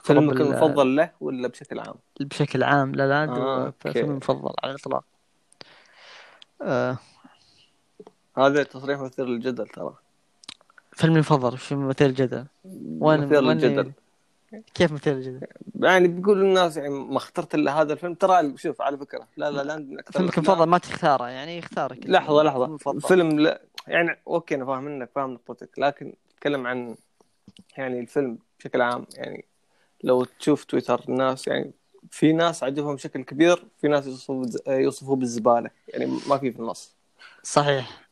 فيلمك 0.03 0.35
ال- 0.35 0.41
المفضل 0.41 0.95
له 0.95 1.11
ولا 1.21 1.47
بشكل 1.47 1.79
عام؟ 1.79 1.95
بشكل 2.19 2.63
عام 2.63 2.95
لا 2.95 3.07
لاند 3.07 3.37
آه،. 3.37 3.73
فيلمي 3.79 4.11
المفضل 4.11 4.53
على 4.63 4.71
الإطلاق. 4.71 5.03
آه، 6.61 6.97
هذا 8.37 8.63
تصريح 8.63 8.99
مثير 8.99 9.25
للجدل 9.25 9.67
ترى. 9.67 10.04
فيلمي 10.95 11.15
المفضل 11.15 11.53
وش 11.53 11.73
مثير 11.73 12.07
الجدل. 12.07 12.45
وين 12.99 13.25
مثير 13.25 13.41
للجدل 13.41 13.91
كيف 14.73 14.91
مثير 14.91 15.13
الجدل؟ 15.13 15.47
يعني 15.79 16.07
بيقول 16.07 16.41
الناس 16.41 16.77
يعني 16.77 16.89
ما 16.89 17.17
اخترت 17.17 17.55
إلا 17.55 17.81
هذا 17.81 17.93
الفيلم. 17.93 18.13
ترى 18.13 18.57
شوف 18.57 18.81
على 18.81 18.97
فكرة. 18.97 19.27
لا 19.37 19.51
لا 19.51 19.77
من 19.77 19.99
أكثر 19.99 20.11
فيلمك 20.11 20.37
المفضل 20.37 20.65
ما 20.65 20.77
تختاره 20.77 21.27
يعني 21.27 21.57
يختارك 21.57 22.09
لحظة 22.09 22.37
فيلم 22.37 22.47
لحظه 22.47 22.65
المفضل. 22.65 23.01
فيلم 23.01 23.39
لا 23.39 23.61
يعني 23.87 24.19
أوكي 24.27 24.55
أنا 24.55 24.65
فاهم 24.65 24.83
منك 24.83 25.09
فاهم 25.15 25.33
نقطتك 25.33 25.79
لكن 25.79 26.13
تكلم 26.39 26.67
عن 26.67 26.95
يعني 27.77 27.99
الفيلم 27.99 28.37
بشكل 28.59 28.81
عام. 28.81 29.05
يعني 29.13 29.45
لو 30.03 30.23
تشوف 30.23 30.63
تويتر 30.63 31.01
الناس 31.09 31.47
يعني 31.47 31.71
في 32.11 32.33
ناس 32.33 32.63
عجبهم 32.63 32.95
بشكل 32.95 33.23
كبير 33.23 33.65
في 33.81 33.87
ناس 33.87 34.07
يوصفوا 34.07 34.45
يوصفوه 34.67 35.15
بالزبالة. 35.15 35.69
يعني 35.87 36.19
ما 36.29 36.37
في 36.37 36.51
في 36.51 36.59
النص. 36.59 36.95
صحيح. 37.43 38.04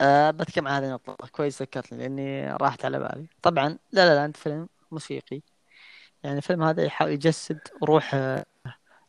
أه 0.00 0.30
بتكلم 0.30 0.68
عن 0.68 0.74
هذه 0.82 0.86
النقطة. 0.88 1.26
كويس 1.26 1.62
ذكرتني 1.62 1.98
لأني 1.98 2.52
راحت 2.52 2.84
على 2.84 2.98
بالي. 2.98 3.26
طبعا 3.42 3.68
لا 3.68 3.78
لا 4.08 4.14
لاند 4.14 4.36
فيلم 4.36 4.68
موسيقي. 4.90 5.40
يعني 6.24 6.38
الفيلم 6.38 6.62
هذا 6.62 6.84
يحاول 6.84 7.10
يجسد 7.12 7.60
روح 7.84 8.14
آه، 8.14 8.44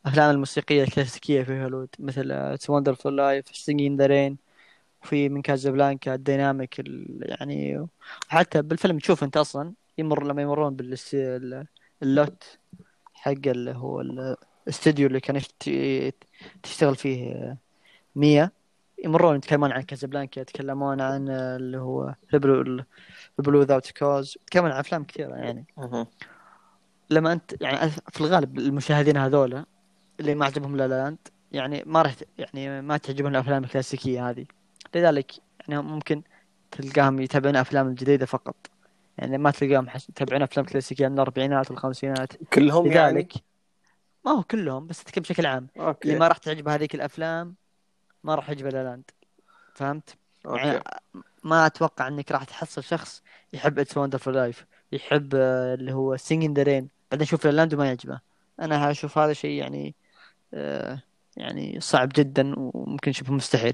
أفلام 0.05 0.31
الموسيقية 0.31 0.83
الكلاسيكية 0.83 1.43
في 1.43 1.63
هوليوود. 1.63 1.89
مثل 1.99 2.31
It's 2.31 2.69
Wonderful 2.69 3.17
Life 3.17 3.45
Singin' 3.57 3.88
in 3.88 3.97
the 3.97 4.05
Rain 4.05 4.37
وفي 5.03 5.29
من 5.29 5.41
كازابلانكا 5.41 6.15
الديناميك 6.15 6.79
ال- 6.79 7.19
يعني 7.25 7.87
وحتى 8.29 8.61
بالفيلم 8.61 8.99
تشوف 8.99 9.23
أنت 9.23 9.37
أصلا 9.37 9.73
يمر 9.97 10.23
لما 10.27 10.41
يمرون 10.41 10.75
بال 10.75 11.43
lot 11.43 12.43
حق 13.13 13.31
اللي 13.47 13.71
هو 13.75 14.01
ال- 14.01 14.37
الاستوديو 14.63 15.07
اللي 15.07 15.19
كان 15.19 15.35
يشت- 15.35 16.15
تشتغل 16.63 16.95
فيه 16.95 17.31
آه، 17.33 17.57
ميا. 18.15 18.51
يمرون 19.05 19.35
يتكلمون 19.35 19.71
عن 19.71 19.81
كازابلانكا 19.81 20.39
يتكلمون 20.39 21.01
عن 21.01 21.29
اللي 21.29 21.77
هو 21.77 22.15
البلو 22.33 22.83
Rebel 23.39 23.61
Without 23.61 23.91
a 23.91 23.99
Cause 23.99 24.37
يتكلمون 24.41 24.71
عن 24.71 24.79
أفلام 24.79 25.03
كثيرة 25.03 25.35
يعني. 25.35 25.65
لما 27.09 27.33
أنت 27.33 27.61
يعني 27.61 27.89
في 27.89 28.21
الغالب 28.21 28.59
المشاهدين 28.59 29.17
هذولا 29.17 29.65
اللي 30.19 30.35
ما 30.35 30.45
عجبهم 30.45 30.77
لا 30.77 30.82
لا 30.82 30.87
لاند 30.87 31.17
يعني 31.51 31.83
ما 31.85 32.01
راح 32.01 32.15
يعني 32.37 32.81
ما 32.81 32.97
تعجبهم 32.97 33.31
الأفلام 33.31 33.63
الكلاسيكية 33.63 34.29
هذه. 34.29 34.45
لذلك 34.95 35.31
يعني 35.67 35.81
ممكن 35.81 36.21
تلقاهم 36.71 37.19
يتابعون 37.19 37.55
أفلام 37.55 37.87
الجديده 37.87 38.25
فقط. 38.25 38.55
يعني 39.17 39.37
ما 39.37 39.51
تلقاهم 39.51 39.87
يتابعون 40.09 40.41
أفلام 40.41 40.65
كلاسيكية 40.65 41.07
من 41.07 41.13
الأربعينات 41.13 41.71
والخمسينات. 41.71 42.33
كلهم 42.53 42.85
يعني؟ 42.85 43.13
لذلك 43.13 43.33
ما 44.25 44.31
هو 44.31 44.43
كلهم 44.43 44.87
بس 44.87 45.03
بشكل 45.17 45.45
عام. 45.45 45.67
اللي 45.75 45.87
أوكي 45.87 46.15
ما 46.15 46.27
راح 46.27 46.37
تعجبه 46.37 46.75
هذيك 46.75 46.95
الأفلام 46.95 47.55
ما 48.23 48.35
راح 48.35 48.49
يعجبه 48.49 48.69
لا 48.69 48.76
لا 48.76 48.83
لاند. 48.83 49.11
فهمت؟ 49.75 50.17
يعني 50.45 50.77
okay. 50.77 50.89
ما 51.43 51.65
أتوقع 51.65 52.07
إنك 52.07 52.31
راح 52.31 52.43
تحصل 52.43 52.83
شخص 52.83 53.23
يحب 53.53 53.79
It's 53.79 53.97
Wonderful 53.97 54.27
Life 54.27 54.65
يحب 54.91 55.35
آه، 55.35 55.73
اللي 55.73 55.93
هو 55.93 56.17
Singin' 56.17 56.49
in 56.49 56.57
the 56.57 56.63
Rain 56.63 56.89
بعدين 57.11 57.23
يشوف 57.23 57.47
لاند 57.47 57.73
وما 57.73 57.87
يعجبه. 57.87 58.19
أنا 58.59 58.91
أشوف 58.91 59.17
هذا 59.17 59.33
شيء 59.33 59.59
يعني 59.59 59.95
آه، 60.53 61.01
يعني 61.37 61.79
صعب 61.79 62.09
جدا 62.15 62.53
وممكن 62.57 63.11
شبه 63.11 63.33
مستحيل. 63.33 63.73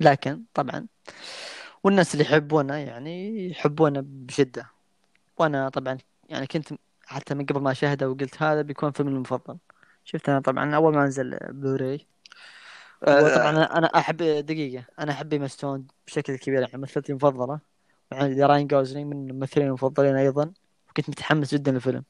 لكن 0.00 0.42
طبعا 0.54 0.86
والناس 1.84 2.14
اللي 2.14 2.24
يحبونه 2.24 2.74
يعني 2.74 3.46
يحبونه 3.50 4.00
بشدة. 4.06 4.70
وأنا 5.38 5.68
طبعا 5.68 5.98
يعني 6.28 6.46
كنت 6.46 6.68
حتى 7.06 7.34
من 7.34 7.46
قبل 7.46 7.60
ما 7.60 7.70
أشاهده 7.70 8.10
وقلت 8.10 8.42
هذا 8.42 8.62
بيكون 8.62 8.90
فيلمي 8.92 9.12
المفضل. 9.12 9.58
شفت 10.04 10.28
أنا 10.28 10.40
طبعا 10.40 10.76
أول 10.76 10.94
ما 10.94 11.06
نزل 11.06 11.38
بلوراي 11.50 12.06
وطبعا 13.08 13.58
آه، 13.58 13.78
أنا 13.78 13.86
أحب 13.86 14.16
دقيقة 14.16 14.84
أنا 14.98 15.12
أحب 15.12 15.32
ايما 15.32 15.48
ستون 15.48 15.86
بشكل 16.06 16.36
كبير 16.36 16.60
يعني 16.60 16.78
ممثلتي 16.78 17.12
المفضلة 17.12 17.60
وعندي 18.12 18.44
راين 18.44 18.66
جوزلينج 18.66 19.14
من 19.14 19.30
الممثلين 19.30 19.66
المفضلين 19.66 20.16
أيضا 20.16 20.52
وكنت 20.90 21.10
متحمس 21.10 21.54
جدا 21.54 21.72
للفيلم. 21.72 22.04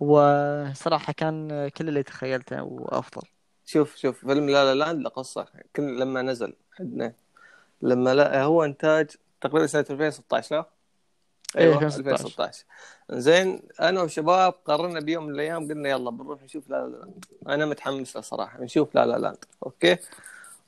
وصراحة 0.00 1.12
كان 1.12 1.68
كل 1.68 1.88
اللي 1.88 2.02
تخيلته 2.02 2.62
وأفضل. 2.62 3.22
شوف 3.66 3.96
شوف 3.96 4.26
فيلم 4.26 4.50
لا 4.50 4.64
لا 4.64 4.74
لاند 4.74 5.02
له 5.02 5.10
قصة. 5.10 5.46
كل 5.76 6.00
لما 6.00 6.22
نزل 6.22 6.54
عندنا 6.80 7.14
لما 7.82 8.14
لا 8.14 8.42
هو 8.42 8.64
إنتاج 8.64 9.10
تقريبا 9.40 9.66
سنة 9.66 9.84
2016 9.90 10.56
لا؟ 10.56 10.66
أيوه 11.58 11.82
2016. 11.84 12.12
2016 12.12 12.64
زين 13.10 13.62
أنا 13.80 14.02
وشباب 14.02 14.54
قررنا 14.64 15.00
بيوم 15.00 15.24
من 15.24 15.34
الأيام 15.34 15.68
قلنا 15.68 15.88
يلا 15.88 16.10
بنروح 16.10 16.42
نشوف 16.42 16.70
لا 16.70 16.86
لا 16.86 16.96
لاند 16.96 17.24
أنا 17.48 17.66
متحمس 17.66 18.16
له 18.16 18.22
صراحة 18.22 18.60
نشوف 18.60 18.94
لا 18.94 19.06
لا 19.06 19.18
لاند 19.18 19.44
okay؟ 19.62 19.96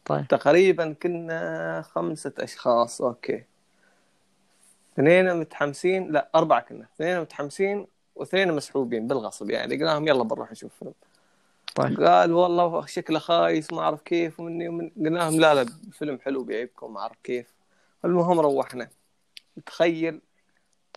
طيب. 0.05 0.29
تقريبا 0.29 0.93
كنا 1.03 1.83
خمسة 1.83 2.33
أشخاص 2.39 3.01
okay. 3.01 3.45
اثنين 4.95 5.37
متحمسين 5.37 6.13
لا 6.13 6.29
أربعة 6.35 6.61
كنا. 6.61 6.87
اثنين 6.97 7.21
متحمسين 7.21 7.87
واثنين 8.15 8.53
مسحوبين 8.53 9.07
بالغصب 9.07 9.51
يعني. 9.51 9.75
قلنا 9.75 9.85
لهم 9.85 10.09
يلا 10.09 10.23
بنروح 10.23 10.51
نشوف 10.51 10.73
فيلم 10.79 10.95
طيب. 11.75 12.03
قال 12.03 12.33
والله 12.33 12.87
شكله 12.87 13.19
خايس 13.19 13.73
ما 13.73 13.81
أعرف 13.81 14.03
كيف 14.03 14.41
ومني 14.41 14.69
ومن. 14.69 14.91
قلنا 14.91 15.19
لهم 15.19 15.41
لا 15.41 15.55
لا 15.55 15.63
الفيلم 15.63 16.19
حلو 16.19 16.45
بيعجبكم 16.45 16.95
ما 16.95 17.01
أعرف 17.01 17.17
كيف. 17.25 17.55
المهم 18.05 18.41
روحنا. 18.41 18.89
تخيل 19.67 20.21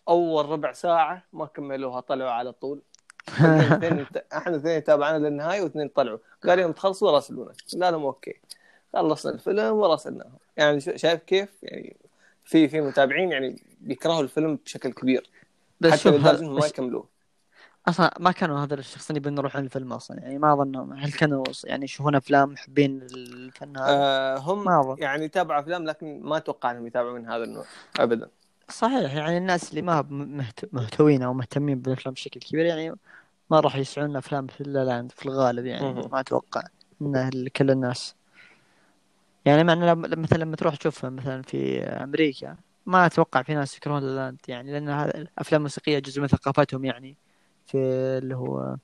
أول 0.08 0.46
ربع 0.48 0.72
ساعة 0.72 1.22
ما 1.32 1.46
كملوها 1.46 2.00
طلعوا 2.00 2.30
على 2.30 2.52
طول. 2.52 2.80
إحنا 3.28 3.76
اثنين 3.76 4.06
إحنا 4.32 4.56
اثنين 4.56 4.84
تابعنا 4.84 5.28
للنهاية 5.28 5.62
واثنين 5.62 5.88
طلعوا. 5.88 6.18
قال 6.46 6.58
يوم 6.58 6.72
تخلصوا 6.72 7.10
راسلونا 7.10 7.52
قال 7.82 7.92
لهم 7.92 8.04
أوكي. 8.04 8.40
خلصنا 8.92 9.32
الفيلم 9.32 9.74
وراسلناهم. 9.74 10.32
يعني 10.56 10.80
شا- 10.80 10.96
شايف 10.96 11.22
كيف؟ 11.22 11.48
يعني 11.62 11.96
في 12.44 12.68
في 12.68 12.80
متابعين 12.80 13.32
يعني 13.32 13.62
بيكرهوا 13.80 14.22
الفيلم 14.22 14.58
بشكل 14.64 14.92
كبير. 14.92 15.30
بس 15.80 15.92
حتى 15.92 16.10
لدرجه 16.10 16.40
انهم 16.40 16.54
ما 16.58 16.66
يكملوه. 16.66 17.08
أصلا 17.88 18.14
ما 18.20 18.32
كانوا 18.32 18.58
هذول 18.58 18.78
الشخصين 18.78 19.16
يبون 19.16 19.38
يروحون 19.38 19.64
الفيلم 19.64 19.92
أصلا. 19.92 20.20
يعني 20.20 20.38
ما 20.38 20.52
اظنهم 20.52 20.92
هل 20.92 21.12
كانوا 21.12 21.44
يعني 21.64 21.84
يشوفون 21.84 22.14
أفلام 22.14 22.48
محبين 22.52 23.02
الفن 23.02 23.76
هذا 23.76 23.86
آه 23.88 24.38
هم 24.38 24.64
ما 24.64 24.80
أظن. 24.80 24.96
يعني 24.98 25.24
يتابعوا 25.24 25.60
أفلام 25.60 25.84
لكن 25.84 26.20
ما 26.22 26.36
أتوقع 26.36 26.70
إنهم 26.70 26.86
يتابعوا 26.86 27.18
من 27.18 27.26
هذا 27.26 27.44
النوع 27.44 27.64
ابدا. 28.00 28.28
صحيح 28.70 29.14
يعني 29.14 29.38
الناس 29.38 29.70
اللي 29.70 29.82
ما 29.82 30.06
مهتوين 30.72 31.22
أو 31.22 31.34
مهتمين 31.34 31.80
بالأفلام 31.80 32.14
بشكل 32.14 32.40
كبير 32.40 32.64
يعني 32.64 32.94
ما 33.50 33.60
راح 33.60 33.76
يسعون 33.76 34.16
أفلام 34.16 34.46
في 34.46 34.64
لا 34.64 34.84
لاند 34.84 35.12
في 35.12 35.26
الغالب 35.26 35.66
يعني. 35.66 36.08
ما 36.08 36.20
أتوقع 36.20 36.62
انه 37.02 37.30
كل 37.56 37.70
الناس 37.70 38.14
يعني 39.44 39.64
مع 39.64 39.94
مثلا 39.94 40.38
لما 40.38 40.56
تروح 40.56 40.76
تشوفها 40.76 41.10
مثلا 41.10 41.42
في 41.42 41.82
أمريكا 41.82 42.56
ما 42.86 43.06
أتوقع 43.06 43.42
في 43.42 43.54
ناس 43.54 43.76
يكرهون 43.76 44.02
لا 44.02 44.14
لاند 44.14 44.38
يعني 44.48 44.72
لأن 44.72 44.88
هذا 44.88 45.18
الأفلام 45.18 45.60
الموسيقية 45.60 45.98
جزء 45.98 46.20
من 46.20 46.26
ثقافتهم 46.26 46.84
يعني 46.84 47.16
في 47.66 47.78
اللي 48.18 48.36
هو 48.36 48.76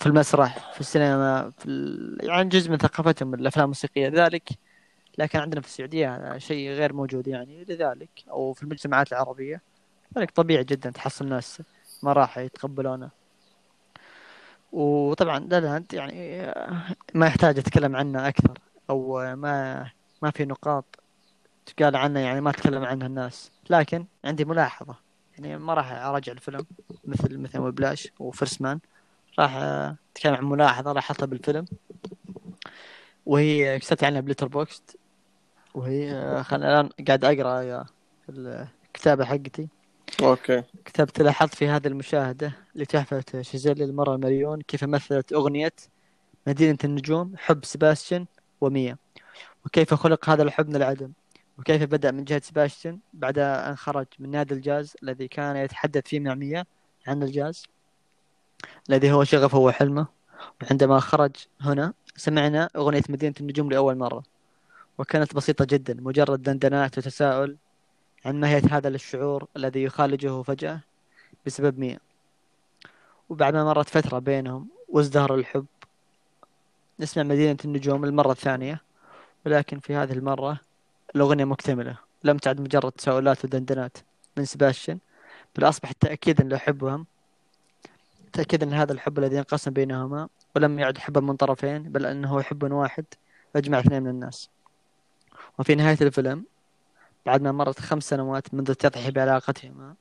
في 0.00 0.06
المسرح 0.06 0.72
في 0.72 0.80
السينما 0.80 1.52
في 1.58 1.66
ال... 1.66 2.18
يعني 2.22 2.48
جزء 2.48 2.70
من 2.70 2.76
ثقافتهم 2.76 3.34
الأفلام 3.34 3.64
الموسيقية 3.64 4.08
لذلك 4.08 4.48
لكن 5.18 5.38
عندنا 5.38 5.60
في 5.60 5.66
السعودية 5.66 6.16
هذا 6.16 6.38
شيء 6.38 6.70
غير 6.70 6.92
موجود 6.92 7.28
يعني 7.28 7.64
لذلك 7.64 8.10
أو 8.30 8.52
في 8.52 8.62
المجتمعات 8.62 9.12
العربية. 9.12 9.62
لذلك 10.16 10.30
طبيعي 10.30 10.64
جدا 10.64 10.90
تحصل 10.90 11.28
ناس 11.28 11.62
ما 12.02 12.12
راح 12.12 12.38
يتقبلونه. 12.38 13.10
وطبعا 14.72 15.38
لا 15.38 15.60
لاند 15.60 15.94
يعني 15.94 16.52
ما 17.14 17.26
يحتاج 17.26 17.58
أتكلم 17.58 17.96
عنه 17.96 18.28
أكثر 18.28 18.58
أو 18.90 19.18
ما 19.36 19.86
ما 20.22 20.30
في 20.30 20.44
نقاط 20.44 20.84
تقال 21.66 21.96
عنه 21.96 22.20
يعني 22.20 22.40
ما 22.40 22.52
تكلم 22.52 22.84
عنه 22.84 23.06
الناس. 23.06 23.50
لكن 23.70 24.06
عندي 24.24 24.44
ملاحظة 24.44 24.96
يعني 25.38 25.58
ما 25.58 25.74
راح 25.74 25.92
أراجع 25.92 26.32
الفيلم 26.32 26.66
مثل 27.04 27.38
مثل 27.38 27.58
Whiplash 27.58 28.12
و 28.18 28.25
First 28.25 28.62
Man 28.62 28.80
راح 29.38 29.56
آه، 29.56 29.96
أتكلم 30.12 30.34
عن 30.34 30.44
ملاحظة 30.44 30.92
لاحظتها 30.92 31.26
بالفيلم 31.26 31.66
وهي 33.26 33.78
كتبت 33.78 34.04
عنها 34.04 34.20
ب 34.20 34.48
Letterboxd. 34.48 34.96
وهي 35.76 36.10
خلنا 36.44 36.80
الآن 36.80 36.88
قاعد 37.06 37.24
أقرأ 37.24 37.62
آه، 37.62 38.68
الكتابة 38.86 39.24
حقتي. 39.24 39.68
okay. 40.22 40.62
كتبت 40.84 41.20
لاحظت 41.20 41.54
في 41.54 41.68
هذه 41.68 41.86
المشاهدة 41.86 42.52
لتحفة 42.74 43.42
شيزيل 43.42 43.78
للمرة 43.78 44.14
المليون 44.14 44.60
كيف 44.60 44.84
مثلت 44.84 45.32
أغنية 45.32 45.72
مدينة 46.46 46.78
النجوم 46.84 47.34
حب 47.36 47.64
سباستيان 47.64 48.26
وميا. 48.60 48.96
وكيف 49.66 49.94
خلق 49.94 50.28
هذا 50.30 50.42
الحب 50.42 50.68
من 50.68 50.76
العدم. 50.76 51.12
وكيف 51.58 51.82
بدأ 51.82 52.10
من 52.10 52.24
جهة 52.24 52.42
سباستيان 52.44 52.98
بعد 53.14 53.38
أن 53.38 53.76
خرج 53.76 54.06
من 54.18 54.30
نادي 54.30 54.54
الجاز 54.54 54.96
الذي 55.02 55.28
كان 55.28 55.56
يتحدث 55.56 56.06
فيه 56.06 56.20
مع 56.20 56.34
ميا 56.34 56.64
عن 57.06 57.22
الجاز 57.22 57.64
الذي 58.90 59.12
هو 59.12 59.24
شغفه 59.24 59.58
وحلمه. 59.58 60.06
وعندما 60.62 61.00
خرج 61.00 61.36
هنا 61.60 61.92
سمعنا 62.16 62.68
أغنية 62.76 63.02
مدينة 63.08 63.34
النجوم 63.40 63.70
لأول 63.70 63.98
مرة. 63.98 64.35
وكانت 64.98 65.34
بسيطة 65.34 65.64
جدا 65.64 65.94
مجرد 66.00 66.42
دندنات 66.42 66.98
وتساؤل 66.98 67.56
عن 68.24 68.40
ماهية 68.40 68.62
هذا 68.70 68.88
الشعور 68.88 69.46
الذي 69.56 69.82
يخالجه 69.82 70.42
فجأة 70.42 70.80
بسبب 71.46 71.78
ميا 71.78 71.98
وبعد 73.28 73.54
ما 73.54 73.64
مرت 73.64 73.88
فترة 73.88 74.18
بينهم 74.18 74.68
وازدهر 74.88 75.34
الحب. 75.34 75.66
نسمع 77.00 77.22
مدينة 77.22 77.56
النجوم 77.64 78.04
المرة 78.04 78.32
الثانية 78.32 78.82
ولكن 79.46 79.78
في 79.78 79.94
هذه 79.94 80.12
المرة 80.12 80.60
الأغنية 81.14 81.44
مكتملة. 81.44 81.98
لم 82.24 82.38
تعد 82.38 82.60
مجرد 82.60 82.92
تساؤلات 82.92 83.44
ودندنات 83.44 83.98
من 84.36 84.44
سباستيان 84.44 84.98
بل 85.56 85.68
أصبحت 85.68 85.96
تأكيدا 86.00 86.44
لحبهم 86.44 87.06
تأكيدا 88.32 88.66
لهذا 88.66 88.92
الحب 88.92 89.18
الذي 89.18 89.38
انقسم 89.38 89.70
بينهما 89.70 90.28
ولم 90.56 90.78
يعد 90.78 90.98
حبا 90.98 91.20
من 91.20 91.36
طرفين 91.36 91.82
بل 91.82 92.06
أنه 92.06 92.42
حب 92.42 92.72
واحد 92.72 93.04
أجمع 93.56 93.78
اثنين 93.78 94.02
من 94.02 94.10
الناس. 94.10 94.50
وفي 95.58 95.74
نهاية 95.74 95.98
الفيلم 96.00 96.44
بعد 97.26 97.42
ما 97.42 97.52
مرت 97.52 97.80
خمس 97.80 98.08
سنوات 98.08 98.54
منذ 98.54 98.70
التضحية 98.70 99.10
بعلاقتهما 99.10 99.94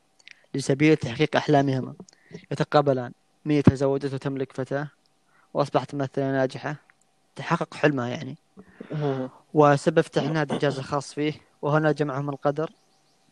لسبيل 0.53 0.97
تحقيق 0.97 1.35
أحلامهما 1.35 1.93
يتقابلان. 2.51 3.11
مية 3.45 3.61
تزوجت 3.61 4.13
وتملك 4.13 4.51
فتاة 4.53 4.87
وأصبحت 5.53 5.95
ممثلة 5.95 6.31
ناجحة. 6.31 6.75
تحقق 7.35 7.73
حلمها 7.73 8.07
يعني. 8.07 8.37
وسبب 9.53 10.01
فتح 10.01 10.23
نادي 10.23 10.57
جاز 10.57 10.79
خاص 10.79 11.13
فيه 11.13 11.33
وهنا 11.61 11.91
جمعهم 11.91 12.29
القدر. 12.29 12.71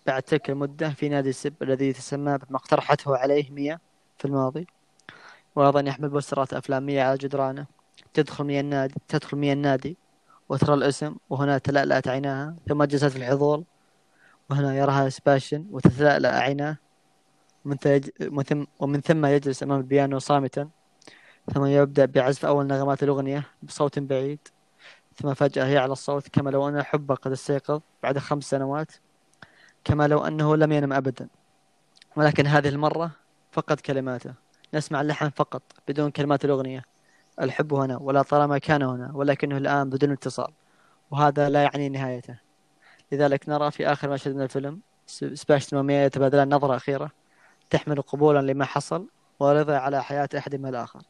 بعد 0.06 0.22
تلك 0.22 0.50
المدة 0.50 0.90
في 0.90 1.10
نادي 1.10 1.30
السب 1.30 1.54
الذي 1.62 1.88
يتسمى 1.88 2.38
بما 2.38 2.58
اقترحته 2.58 3.18
عليه 3.18 3.52
ميا 3.52 3.80
في 4.18 4.26
الماضي. 4.26 4.68
وأيضا 5.56 5.82
يحمل 5.82 6.10
بوسترات 6.10 6.54
أفلام 6.54 6.86
ميا 6.86 7.04
على 7.04 7.18
جدرانه. 7.18 7.66
تدخل 8.14 8.44
ميا 8.44 8.62
النادي 8.62 8.96
تدخل 9.08 9.38
ميا 9.38 9.54
النادي. 9.54 9.98
وترى 10.50 10.74
الاسم 10.74 11.16
وهنا 11.30 11.58
تلألأت 11.58 12.08
عيناها 12.08 12.56
ثم 12.68 12.84
جلست 12.84 13.06
في 13.06 13.18
الحضور 13.18 13.64
وهنا 14.50 14.76
يراها 14.76 15.10
سباشن 15.10 15.66
وتتلألأ 15.72 16.40
عيناه 16.40 16.78
ومن 17.66 17.78
ثم 18.44 18.64
ومن 18.80 19.02
ثم- 19.02 19.26
يجلس 19.26 19.64
أمام 19.64 19.78
البيانو 19.80 20.20
صامتا 20.20 20.70
ثم 21.54 21.66
يبدأ 21.66 22.06
بعزف 22.06 22.46
أول 22.46 22.68
نغمات 22.68 23.04
الأغنية 23.04 23.44
بصوت 23.64 24.00
بعيد 24.00 24.40
ثم 25.16 25.34
فجأة 25.34 25.66
يعلى 25.66 25.92
الصوت 25.92 26.28
كما 26.28 26.50
لو 26.50 26.70
أن 26.70 26.84
حبه 26.84 27.16
قد 27.16 27.32
استيقظ 27.32 27.82
بعد 28.04 28.18
خمس 28.18 28.44
سنوات 28.44 28.92
كما 29.84 30.08
لو 30.08 30.20
أنه 30.20 30.56
لم 30.56 30.72
ينم 30.72 30.94
أبدا. 30.94 31.28
ولكن 32.16 32.48
هذه 32.48 32.70
المرة 32.70 33.12
فقط 33.52 33.82
كلماته 33.82 34.34
نسمع 34.74 35.02
اللحن 35.02 35.30
فقط 35.30 35.62
بدون 35.88 36.12
كلمات 36.12 36.46
الأغنية. 36.46 36.84
الحب 37.42 37.74
هنا 37.74 37.98
ولا 37.98 38.22
طالما 38.22 38.58
كان 38.58 38.82
هنا 38.84 39.12
ولكنه 39.14 39.58
الآن 39.58 39.90
بدون 39.90 40.12
اتصال. 40.12 40.54
وهذا 41.12 41.50
لا 41.50 41.64
يعني 41.64 41.90
نهايته. 41.90 42.36
لذلك 43.12 43.50
نرى 43.50 43.72
في 43.72 43.88
آخر 43.88 44.10
مشهد 44.10 44.36
من 44.36 44.42
الفيلم 44.42 44.80
س- 45.08 45.24
سباشتن 45.24 45.78
وميا 45.78 46.06
يتبادلان 46.06 46.54
نظرة 46.54 46.76
أخيرة 46.76 47.12
تحمل 47.70 48.02
قبولا 48.02 48.40
لما 48.40 48.66
حصل 48.66 49.08
ورضا 49.40 49.78
على 49.78 50.04
حياة 50.04 50.30
أحدهما 50.38 50.70
الآخر. 50.70 51.02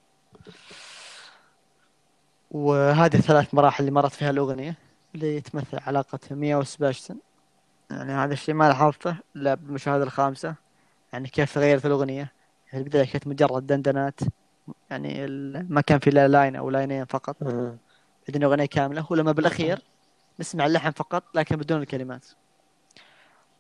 وهذه 2.52 3.16
الثلاث 3.16 3.54
مراحل 3.54 3.80
اللي 3.84 3.92
مرت 3.92 4.12
فيها 4.14 4.30
الأغنية 4.30 4.76
اللي 5.16 5.42
تمثل 5.42 5.80
علاقة 5.88 6.20
ميا 6.32 6.58
وسباشتن 6.58 7.18
يعني 7.92 8.12
هذا 8.14 8.34
الشيء 8.34 8.56
ما 8.56 8.68
لاحظته 8.68 9.16
إلا 9.36 9.54
بالمشاهدة 9.54 10.04
الخامسة. 10.04 10.56
يعني 11.14 11.28
كيف 11.28 11.54
تغيرت 11.56 11.86
الأغنية؟ 11.86 12.32
في 12.72 12.78
البداية 12.78 13.06
كانت 13.06 13.28
مجرد 13.28 13.68
دندنات. 13.68 14.20
يعني 14.90 15.28
ما 15.70 15.82
كان 15.82 16.00
في 16.00 16.10
إلا 16.10 16.28
line 16.28 16.56
أو 16.56 16.70
لاينين 16.70 17.06
فقط. 17.06 17.44
بدون 18.30 18.44
أغنية 18.44 18.66
كاملة. 18.66 19.08
ولما 19.10 19.32
بالأخير 19.32 19.82
نسمع 20.40 20.66
اللحن 20.66 20.92
فقط 20.92 21.24
لكن 21.36 21.56
بدون 21.56 21.82
الكلمات. 21.82 22.26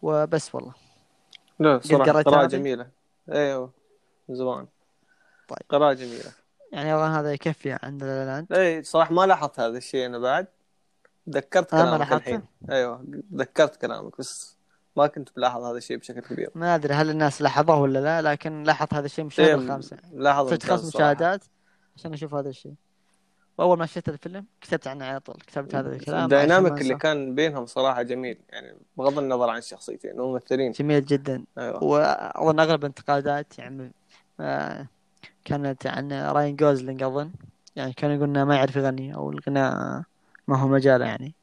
وبس 0.02 0.56
والله. 0.56 0.74
لا 1.60 1.78
قراءة 1.78 2.44
هذه؟ 2.44 2.48
جميلة. 2.48 2.88
أيوه 3.32 3.74
زمان. 4.30 4.68
طيب. 5.48 5.60
قراءة 5.70 5.94
جميلة. 5.94 6.32
يعني 6.72 6.96
أظن 6.96 7.12
هذا 7.12 7.34
يكفي 7.34 7.78
عن 7.84 7.98
لا 7.98 8.12
لا 8.12 8.26
لاند 8.26 8.54
إي 8.54 8.84
صراحة 8.84 9.13
ما 9.13 9.26
لاحظت 9.26 9.60
هذا 9.60 9.78
الشيء 9.78 10.06
أنا 10.06 10.20
بعد. 10.20 10.48
ذكرت 11.30 11.74
آه، 11.74 11.84
كلامك؟ 11.84 12.13
الحين. 12.13 12.42
أيوه 12.70 13.06
ذكرت 13.36 13.76
كلامك 13.76 14.18
بس 14.20 14.58
ما 14.98 15.08
كنت 15.08 15.30
بلاحظ 15.36 15.64
هذا 15.64 15.78
الشيء 15.78 15.98
بشكل 15.98 16.20
كبير. 16.20 16.50
ما 16.56 16.76
أدري 16.76 16.94
هل 16.94 17.10
الناس 17.10 17.42
لاحظوه 17.42 17.80
ولا 17.80 18.00
لا 18.00 18.32
لكن 18.32 18.64
لاحظت 18.64 18.94
هذا 18.94 19.06
الشيء 19.06 19.22
المشاهدة 19.22 19.50
إيه، 19.50 19.56
الخامسة. 19.56 19.98
لاحظ 20.14 20.50
صرت 20.50 20.64
خمس. 20.64 20.96
مشاهدات 20.96 21.44
عشان 21.98 22.14
أشوف 22.14 22.34
هذا 22.34 22.50
الشيء. 22.50 22.74
وأول 23.58 23.78
ما 23.78 23.86
شفت 23.86 24.10
الفيلم 24.10 24.46
كتبت 24.62 24.88
عنه 24.88 25.06
على 25.06 25.20
طول 25.20 25.36
كتبت 25.36 25.76
هذا 25.76 25.96
الكلام. 25.96 26.24
الديناميك 26.24 26.82
اللي. 26.82 26.96
كان 26.98 27.36
بينهم 27.36 27.66
صراحة 27.66 28.02
جميل 28.02 28.38
يعني 28.50 28.78
بغض 28.98 29.20
النظر 29.20 29.50
عن 29.50 29.58
الشخصيتين 29.58 30.18
ممثلين. 30.18 30.72
جميل 30.72 31.06
جدا. 31.06 31.46
أيوه. 31.58 31.84
وأظن 31.84 32.60
أغلب 32.60 32.80
الانتقادات 32.80 33.60
يعني 33.60 33.92
آه، 34.40 34.88
كانت 35.46 35.88
عن 35.88 36.14
راين 36.14 36.56
جوزلينج 36.56 37.04
أظن. 37.04 37.32
يعني 37.76 37.94
كانوا 37.94 38.16
يقولون 38.16 38.44
ما 38.44 38.56
يعرف 38.56 38.76
يغني 38.76 39.16
أو 39.16 39.32
الغناء 39.32 40.04
ما 40.48 40.58
هو 40.58 40.68
مجاله 40.68 41.06
يعني. 41.06 41.34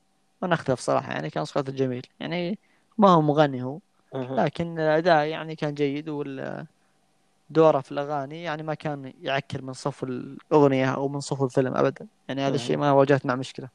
وأنا 0.43 0.55
أختلف 0.55 0.81
صراحة 0.81 1.13
يعني 1.13 1.31
كان 1.31 1.45
صوته 1.45 1.73
جميل. 1.73 2.07
يعني 2.21 2.59
ما 3.01 3.09
هو 3.09 3.21
مغني 3.23 3.63
هو. 3.63 3.79
لكن 4.15 4.79
الأداء 4.79 5.27
يعني 5.27 5.57
كان 5.57 5.75
جيد 5.75 6.09
وال 6.09 6.67
دوره 7.51 7.81
في 7.81 7.93
الأغاني 7.93 8.43
يعني 8.43 8.63
ما 8.63 8.75
كان 8.75 9.13
يعكر 9.23 9.63
من 9.63 9.73
صف 9.73 10.05
الأغنية 10.05 10.95
أو 10.95 11.09
من 11.09 11.21
صف 11.21 11.43
الفيلم 11.43 11.77
أبدا. 11.77 12.07
يعني 12.29 12.43
هذا 12.43 12.55
الشيء 12.55 12.77
ما 12.77 12.93
واجهت 12.93 13.27
مع 13.27 13.35
مشكلة. 13.35 13.69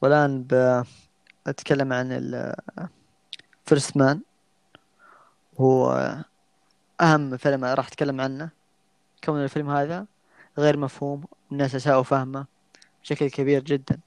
والآن 0.00 0.42
بأتكلم 0.42 1.92
عن 1.92 2.54
فيرست 3.64 3.96
مان 3.96 4.20
هو 5.60 6.14
أهم 7.00 7.36
فيلم 7.36 7.64
راح 7.64 7.86
أتكلم 7.86 8.20
عنه. 8.20 8.50
كون 9.24 9.44
الفيلم 9.44 9.70
هذا 9.70 10.06
غير 10.58 10.76
مفهوم 10.76 11.24
الناس 11.52 11.74
أساءوا 11.74 12.02
فهمه 12.02 12.46
بشكل 13.02 13.30
كبير 13.30 13.62
جدا. 13.62 13.98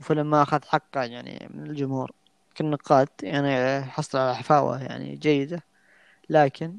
وفيلم 0.00 0.30
ما 0.30 0.42
أخذ 0.42 0.64
حقه 0.64 1.02
يعني 1.02 1.48
من 1.54 1.66
الجمهور. 1.66 2.12
كالنقاد 2.60 3.08
يعني 3.22 3.82
حصل 3.84 4.18
على 4.18 4.36
حفاوة 4.36 4.82
يعني 4.82 5.16
جيدة 5.16 5.62
لكن 6.30 6.76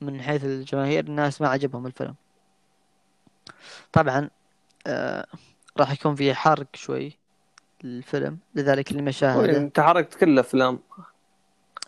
من 0.00 0.22
حيث 0.22 0.44
الجماهير 0.44 1.04
الناس 1.04 1.40
ما 1.40 1.48
عجبهم 1.48 1.86
الفيلم. 1.86 2.14
طبعا 3.92 4.30
آه 4.86 5.26
راح 5.78 5.92
يكون 5.92 6.14
في 6.14 6.34
حرق 6.34 6.66
شوي 6.74 7.18
للفيلم 7.84 8.38
لذلك 8.54 8.90
اللي 8.90 9.02
ما 9.02 9.10
شاهده 9.10 9.58
أنت 9.58 9.80
حركت 9.80 10.14
كل 10.14 10.28
الأفلام. 10.28 10.78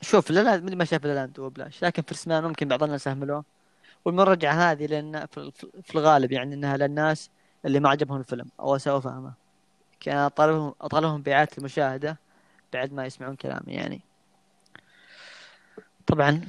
شوف 0.01 0.31
لا 0.31 0.41
لا 0.41 0.57
مدري 0.57 0.77
ما 0.77 0.85
شاف 0.85 1.05
لا 1.05 1.15
لاند 1.15 1.39
وبلاش. 1.39 1.85
لكن 1.85 2.03
فيرسمان 2.03 2.45
ممكن 2.45 2.69
بعض 2.69 2.83
الناس 2.83 3.09
اهملوه 3.09 3.45
والمرجعة 4.05 4.53
هذه 4.53 4.87
لأن 4.87 5.27
في 5.83 5.95
الغالب 5.95 6.33
يعني 6.33 6.55
إنها 6.55 6.77
للناس 6.77 7.31
اللي 7.65 7.81
ما 7.81 7.89
عجبهم 7.89 8.21
الفيلم 8.21 8.47
أو 8.61 8.77
اساءوا 8.77 9.01
فهمه 9.01 9.33
كان 10.01 10.17
أطالبهم 10.17 10.75
أطالبهم 10.81 11.23
بإعادة 11.23 11.51
المشاهدة. 11.59 12.24
بعد 12.75 12.93
ما 12.93 13.07
يسمعون 13.07 13.37
كلامي 13.37 13.73
يعني. 13.73 14.01
طبعا 16.07 16.41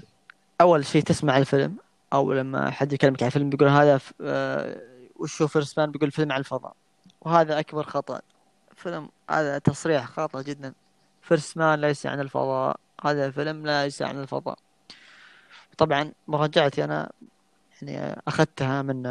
أول 0.61 0.85
شيء 0.85 1.03
تسمع 1.03 1.37
الفيلم 1.37 1.77
أو 2.13 2.33
لما 2.33 2.71
حد 2.71 2.93
يكلمك 2.93 3.23
عن 3.23 3.27
الفيلم 3.27 3.49
بيقول 3.49 3.69
هذا 3.69 3.97
ف... 3.97 4.13
آه... 4.21 4.81
وش 5.15 5.41
هو 5.41 5.47
First 5.47 5.79
Man 5.79 5.91
بيقول 5.91 6.11
فيلم 6.11 6.31
عن 6.31 6.39
الفضاء. 6.39 6.75
وهذا 7.21 7.59
أكبر 7.59 7.83
خطأ. 7.83 8.21
فيلم 8.75 9.09
هذا 9.29 9.57
تصريح 9.57 10.05
خاطئ 10.05 10.43
جدا. 10.43 10.73
First 11.21 11.57
Man 11.57 11.81
ليس 11.81 12.05
عن 12.05 12.19
الفضاء. 12.19 12.79
هذا 13.03 13.25
الفيلم 13.25 13.67
ليس 13.67 14.01
عن 14.01 14.21
الفضاء. 14.21 14.57
طبعا 15.77 16.11
مراجعتي 16.27 16.83
أنا 16.83 17.11
يعني 17.81 18.21
أخذتها 18.27 18.81
من 18.81 19.01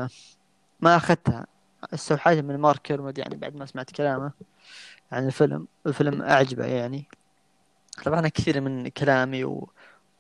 ما 0.81 0.97
أخذتها. 0.97 1.47
استوحيتها 1.95 2.43
من 2.43 2.57
مارك 2.57 2.91
يعني 2.91 3.37
بعد 3.37 3.57
ما 3.57 3.67
سمعت 3.67 3.91
كلامه. 3.91 4.33
عن 5.13 5.27
الفيلم. 5.27 5.67
الفيلم 5.87 6.23
أعجبه 6.23 6.67
يعني. 6.67 7.05
طبعا 8.05 8.19
أنا 8.19 8.29
كثير 8.29 8.61
من 8.61 8.89
كلامي 8.89 9.45
و... 9.45 9.69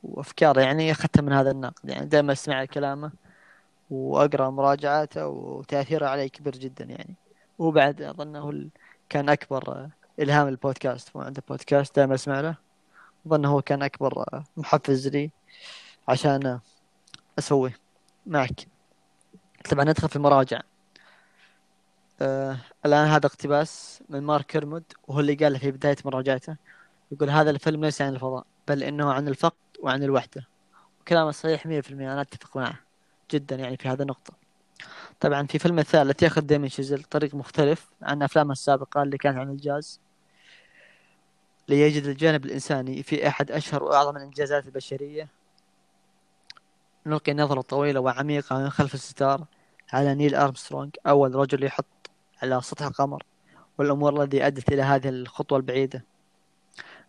وأفكاري 0.02 0.62
يعني 0.62 0.92
أخذتها 0.92 1.22
من 1.22 1.32
هذا 1.32 1.50
الناقد 1.50 1.88
يعني 1.88 2.06
دائما 2.06 2.32
أسمع 2.32 2.64
كلامه 2.64 3.12
وأقرأ 3.90 4.50
مراجعاته 4.50 5.26
وتأثيره 5.26 6.06
علي 6.06 6.28
كبير 6.28 6.56
جدا 6.56 6.84
يعني. 6.84 7.14
وبعد 7.58 8.02
أظنه 8.02 8.68
كان 9.08 9.28
أكبر 9.28 9.88
إلهام 10.20 10.48
البودكاست. 10.48 11.16
هو 11.16 11.22
عنده 11.22 11.42
بودكاست 11.48 11.96
دائما 11.96 12.14
أسمع 12.14 12.40
له. 12.40 12.56
أظن 13.26 13.44
هو 13.44 13.62
كان 13.62 13.82
أكبر 13.82 14.42
محفز 14.56 15.08
لي 15.08 15.30
عشان 16.08 16.60
أسويه 17.38 17.76
معك. 18.26 18.66
طبعا 19.70 19.84
ندخل 19.84 20.08
في 20.08 20.16
المراجع. 20.16 20.60
آه 22.20 22.56
الآن 22.86 23.06
هذا 23.08 23.26
اقتباس 23.26 24.02
من 24.08 24.20
مارك 24.22 24.46
كيرمود 24.46 24.84
وهو 25.08 25.20
اللي 25.20 25.34
قال 25.34 25.58
في 25.58 25.70
بداية 25.70 25.96
مراجعته 26.04 26.56
يقول 27.12 27.30
هذا 27.30 27.50
الفيلم 27.50 27.84
ليس 27.84 28.02
عن 28.02 28.14
الفضاء 28.14 28.46
بل 28.68 28.82
إنه 28.82 29.12
عن 29.12 29.28
الفقد 29.28 29.56
وعن 29.80 30.02
الوحدة. 30.02 30.48
وكلامه 31.00 31.30
صحيح 31.30 31.66
100% 31.66 31.68
أنا 31.90 32.20
أتفق 32.20 32.56
معه 32.56 32.80
جدا 33.30 33.56
يعني 33.56 33.76
في 33.76 33.88
هذه 33.88 34.02
النقطة. 34.02 34.34
طبعا 35.20 35.46
في 35.46 35.58
فيلم 35.58 35.78
الثالث 35.78 36.22
ياخذ 36.22 36.40
ديمين 36.40 36.68
شيزل 36.70 37.02
طريق 37.02 37.34
مختلف 37.34 37.88
عن 38.02 38.22
أفلامه 38.22 38.52
السابقة 38.52 39.02
اللي 39.02 39.18
كانت 39.18 39.36
عن 39.38 39.50
الجاز 39.50 40.00
ليجد 41.68 42.04
الجانب 42.04 42.44
الإنساني 42.44 43.02
في 43.02 43.28
أحد 43.28 43.50
أشهر 43.50 43.82
وأعظم 43.82 44.16
الإنجازات 44.16 44.66
البشرية. 44.66 45.28
نلقي 47.06 47.34
نظرة 47.34 47.60
طويلة 47.60 48.00
وعميقة 48.00 48.58
من 48.58 48.70
خلف 48.70 48.94
الستار 48.94 49.44
على 49.92 50.14
نيل 50.14 50.34
أرمسترونغ 50.34 50.90
أول 51.06 51.34
رجل 51.34 51.64
يحط 51.64 51.84
على 52.44 52.60
سطح 52.60 52.86
القمر 52.86 53.22
والأمور 53.78 54.22
التي 54.22 54.46
أدت 54.46 54.72
إلى 54.72 54.82
هذه 54.82 55.08
الخطوة 55.08 55.58
البعيدة. 55.58 56.04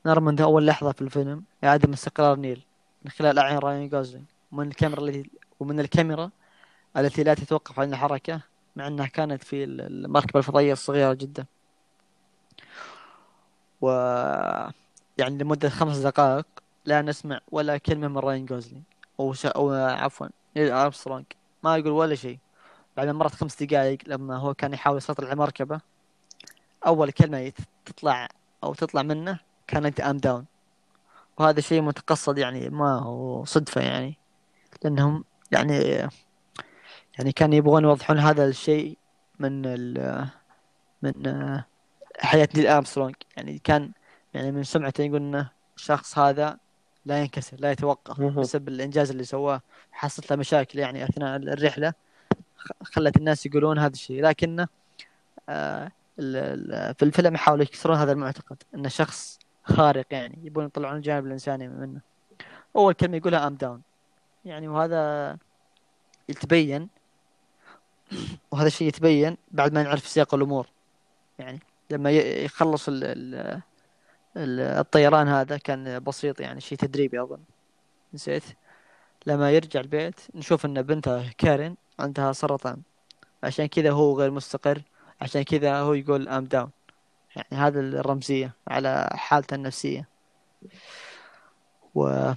نرى 0.06 0.21
منذ 0.21 0.41
أول 0.41 0.65
لحظة 0.65 0.91
في 0.91 1.02
الفيلم 1.02 1.43
عدم 1.63 1.93
استقرار 1.93 2.38
نيل 2.38 2.65
من 3.06 3.12
خلال 3.12 3.39
أعين 3.39 3.58
راين 3.58 3.89
جوزلينج 3.89 4.26
ومن 4.52 4.67
الكاميرا 4.67 5.02
التي 5.02 5.30
ومن 5.60 5.80
الكاميرا 5.80 6.30
التي 6.98 7.24
لا 7.24 7.34
تتوقف 7.34 7.80
عن 7.80 7.93
الحركة 7.93 8.41
مع 8.76 8.88
أنها 8.88 9.06
كانت 9.06 9.43
في 9.43 9.63
المركبة 9.63 10.39
الفضائية 10.39 10.74
الصغيرة 10.74 11.13
جدا. 11.13 11.45
و 13.82 13.89
يعني 15.17 15.38
لمدة 15.38 15.69
خمس 15.69 15.98
دقائق 15.98 16.45
لا 16.86 17.02
نسمع 17.02 17.39
ولا 17.52 17.78
كلمة 17.78 18.08
من 18.08 18.17
راين 18.17 18.45
جوزلينج. 18.45 18.84
أو, 19.19 19.34
ش... 19.34 19.45
أو 19.45 19.71
عفوا 19.74 20.28
نيل 20.58 20.71
أرمسترونج. 20.71 21.26
ما 21.63 21.78
يقول 21.78 21.91
ولا 21.91 22.15
شيء. 22.15 22.39
بعد 22.97 23.08
مرت 23.08 23.36
خمس 23.36 23.63
دقائق 23.63 23.97
لما 24.08 24.38
هو 24.38 24.53
كان 24.53 24.73
يحاول 24.73 24.97
يسيطر 24.97 25.25
على 25.25 25.34
المركبة 25.34 25.79
أول 26.88 27.12
كلمة 27.12 27.51
تطلع 27.86 28.27
أو 28.63 28.73
تطلع 28.73 29.01
منه 29.01 29.39
كانت 29.67 29.99
I'm 29.99 30.17
down 30.17 30.45
وهذا 31.38 31.62
شيء 31.62 31.81
متقصد 31.81 32.38
يعني 32.38 32.69
ما 32.69 32.99
هو 32.99 33.45
صدفة 33.45 33.81
يعني. 33.81 34.17
لأنهم 34.84 35.23
يعني 35.51 36.10
يعني 37.17 37.31
كانوا 37.36 37.55
يبغون 37.55 37.84
يوضحون 37.84 38.19
هذا 38.19 38.45
الشيء 38.45 38.97
من 39.39 39.65
ال 39.65 40.27
من 41.01 41.27
آه، 41.27 41.65
حياة 42.19 42.49
نيل 42.55 42.67
أرمسترونج. 42.67 43.15
يعني 43.38 43.60
كان 43.63 43.91
يعني 44.34 44.51
من 44.51 44.63
سمعته 44.63 45.01
يقول 45.01 45.21
إنه 45.21 45.49
الشخص 45.77 46.17
هذا 46.17 46.58
لا 47.05 47.21
ينكسر 47.21 47.58
لا 47.60 47.71
يتوقف. 47.71 48.21
بسبب 48.21 48.67
الإنجاز 48.67 49.12
اللي 49.12 49.23
سواه. 49.23 49.62
حصلت 49.91 50.31
له 50.31 50.38
مشاكل 50.38 50.79
يعني 50.79 51.03
أثناء 51.03 51.36
الرحلة. 51.36 51.93
خلت 52.84 53.17
الناس 53.17 53.45
يقولون 53.45 53.80
هذا 53.80 53.93
الشيء. 53.93 54.23
لكنه 54.23 54.67
آه 55.49 55.91
في 56.93 57.04
الفيلم 57.04 57.36
يحاولوا 57.36 57.63
يكسرون 57.63 57.97
هذا 57.97 58.12
المعتقد 58.12 58.58
انه 58.75 58.89
شخص 58.89 59.39
خارق 59.63 60.06
يعني 60.12 60.39
يبون 60.43 60.65
يطلعون 60.65 60.95
الجانب 60.97 61.25
الإنساني 61.25 61.67
منه. 61.67 62.01
أول 62.75 62.93
كلمة 62.93 63.17
يقولها 63.17 63.47
I'm 63.47 63.56
down 63.56 63.82
يعني 64.45 64.67
وهذا 64.67 65.38
يتبين 66.30 66.89
وهذا 68.51 68.67
الشيء 68.67 68.88
يتبين 68.88 69.38
بعد 69.51 69.73
ما 69.73 69.84
نعرف 69.84 70.08
سياق 70.08 70.36
الأمور. 70.36 70.67
يعني 71.39 71.60
لما 71.89 72.12
يخلص 72.12 72.86
ال 72.89 73.62
الطيران 74.38 75.28
هذا 75.28 75.58
كان 75.58 75.99
بسيط 75.99 76.39
يعني 76.39 76.62
شيء 76.62 76.78
تدريبي 76.78 77.21
أظن. 77.21 77.39
نسيت. 78.13 78.43
لما 79.25 79.51
يرجع 79.51 79.80
البيت 79.80 80.19
نشوف 80.36 80.65
إن 80.65 80.82
بنته 80.82 81.32
كارين 81.32 81.75
عندها 81.99 82.31
سرطان. 82.31 82.81
عشان 83.43 83.65
كذا 83.65 83.91
هو 83.91 84.19
غير 84.19 84.31
مستقر 84.31 84.81
عشان 85.21 85.43
كذا 85.43 85.79
هو 85.79 85.93
يقول 85.93 86.27
I'm 86.28 86.43
down 86.45 86.69
يعني 87.36 87.47
هذا 87.51 87.79
الرمزية 87.79 88.53
على 88.67 89.10
حالته 89.13 89.55
النفسية. 89.55 90.10
و... 91.95 92.31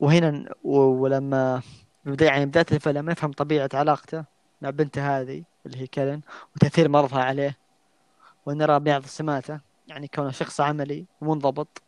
وهنا 0.00 0.54
و... 0.64 0.78
ولما 0.78 1.62
بدأ 2.04 2.26
يعني 2.26 2.46
بداية 2.46 2.66
الفيلم 2.72 3.10
نفهم 3.10 3.32
طبيعة 3.32 3.70
علاقته 3.74 4.24
مع 4.62 4.70
بنته 4.70 5.20
هذه 5.20 5.42
اللي 5.66 5.78
هي 5.78 5.86
كيلين 5.86 6.20
وتأثير 6.56 6.88
مرضها 6.88 7.22
عليه 7.24 7.56
ونرى 8.46 8.80
بعض 8.80 9.04
سماته. 9.04 9.60
يعني 9.88 10.08
كونه 10.08 10.30
شخص 10.30 10.60
عملي 10.60 11.06
ومنضبط 11.20 11.82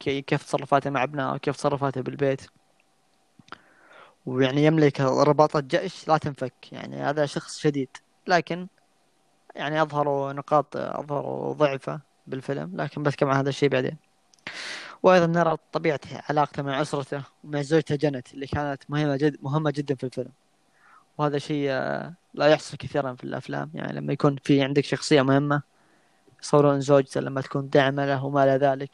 كي- 0.00 0.22
كيف 0.22 0.44
تصرفاته 0.44 0.90
مع 0.90 1.02
أبنائه 1.02 1.34
وكيف 1.34 1.56
تصرفاته 1.56 2.00
بالبيت. 2.00 2.42
ويعني 4.26 4.64
يملك 4.64 5.00
رباطة 5.00 5.60
جأش 5.60 6.08
لا 6.08 6.16
تنفك. 6.16 6.72
يعني 6.72 6.96
هذا 6.96 7.26
شخص 7.26 7.58
شديد. 7.58 7.88
لكن 8.26 8.66
يعني 9.54 9.82
أظهروا 9.82 10.32
نقاط 10.32 10.76
أظهروا 10.76 11.52
ضعفه 11.52 12.00
بالفيلم 12.26 12.76
لكن 12.76 13.02
بتكلم 13.02 13.28
عن 13.30 13.36
هذا 13.36 13.48
الشيء 13.48 13.68
بعدين. 13.68 13.96
وأيضا 15.02 15.26
نرى 15.26 15.56
طبيعة 15.72 16.00
علاقته 16.28 16.62
مع 16.62 16.82
أسرته 16.82 17.22
ومع 17.44 17.62
زوجته 17.62 17.96
جنت 17.96 18.34
اللي 18.34 18.46
كانت 18.46 18.82
مهمة 18.88 19.16
جد 19.16 19.36
مهمة 19.42 19.70
جدا 19.70 19.94
في 19.94 20.04
الفيلم. 20.04 20.32
وهذا 21.18 21.38
شيء 21.38 21.66
آه، 21.70 22.14
لا 22.34 22.46
يحصل 22.46 22.76
كثيرا 22.76 23.14
في 23.14 23.24
الأفلام. 23.24 23.70
يعني 23.74 23.92
لما 23.92 24.12
يكون 24.12 24.36
في 24.44 24.62
عندك 24.62 24.84
شخصية 24.84 25.22
مهمة 25.22 25.62
يصورون 26.42 26.80
زوجته 26.80 27.20
لما 27.20 27.40
تكون 27.40 27.68
داعمة 27.68 28.06
له 28.06 28.24
وما 28.24 28.44
إلى 28.44 28.66
ذلك. 28.66 28.90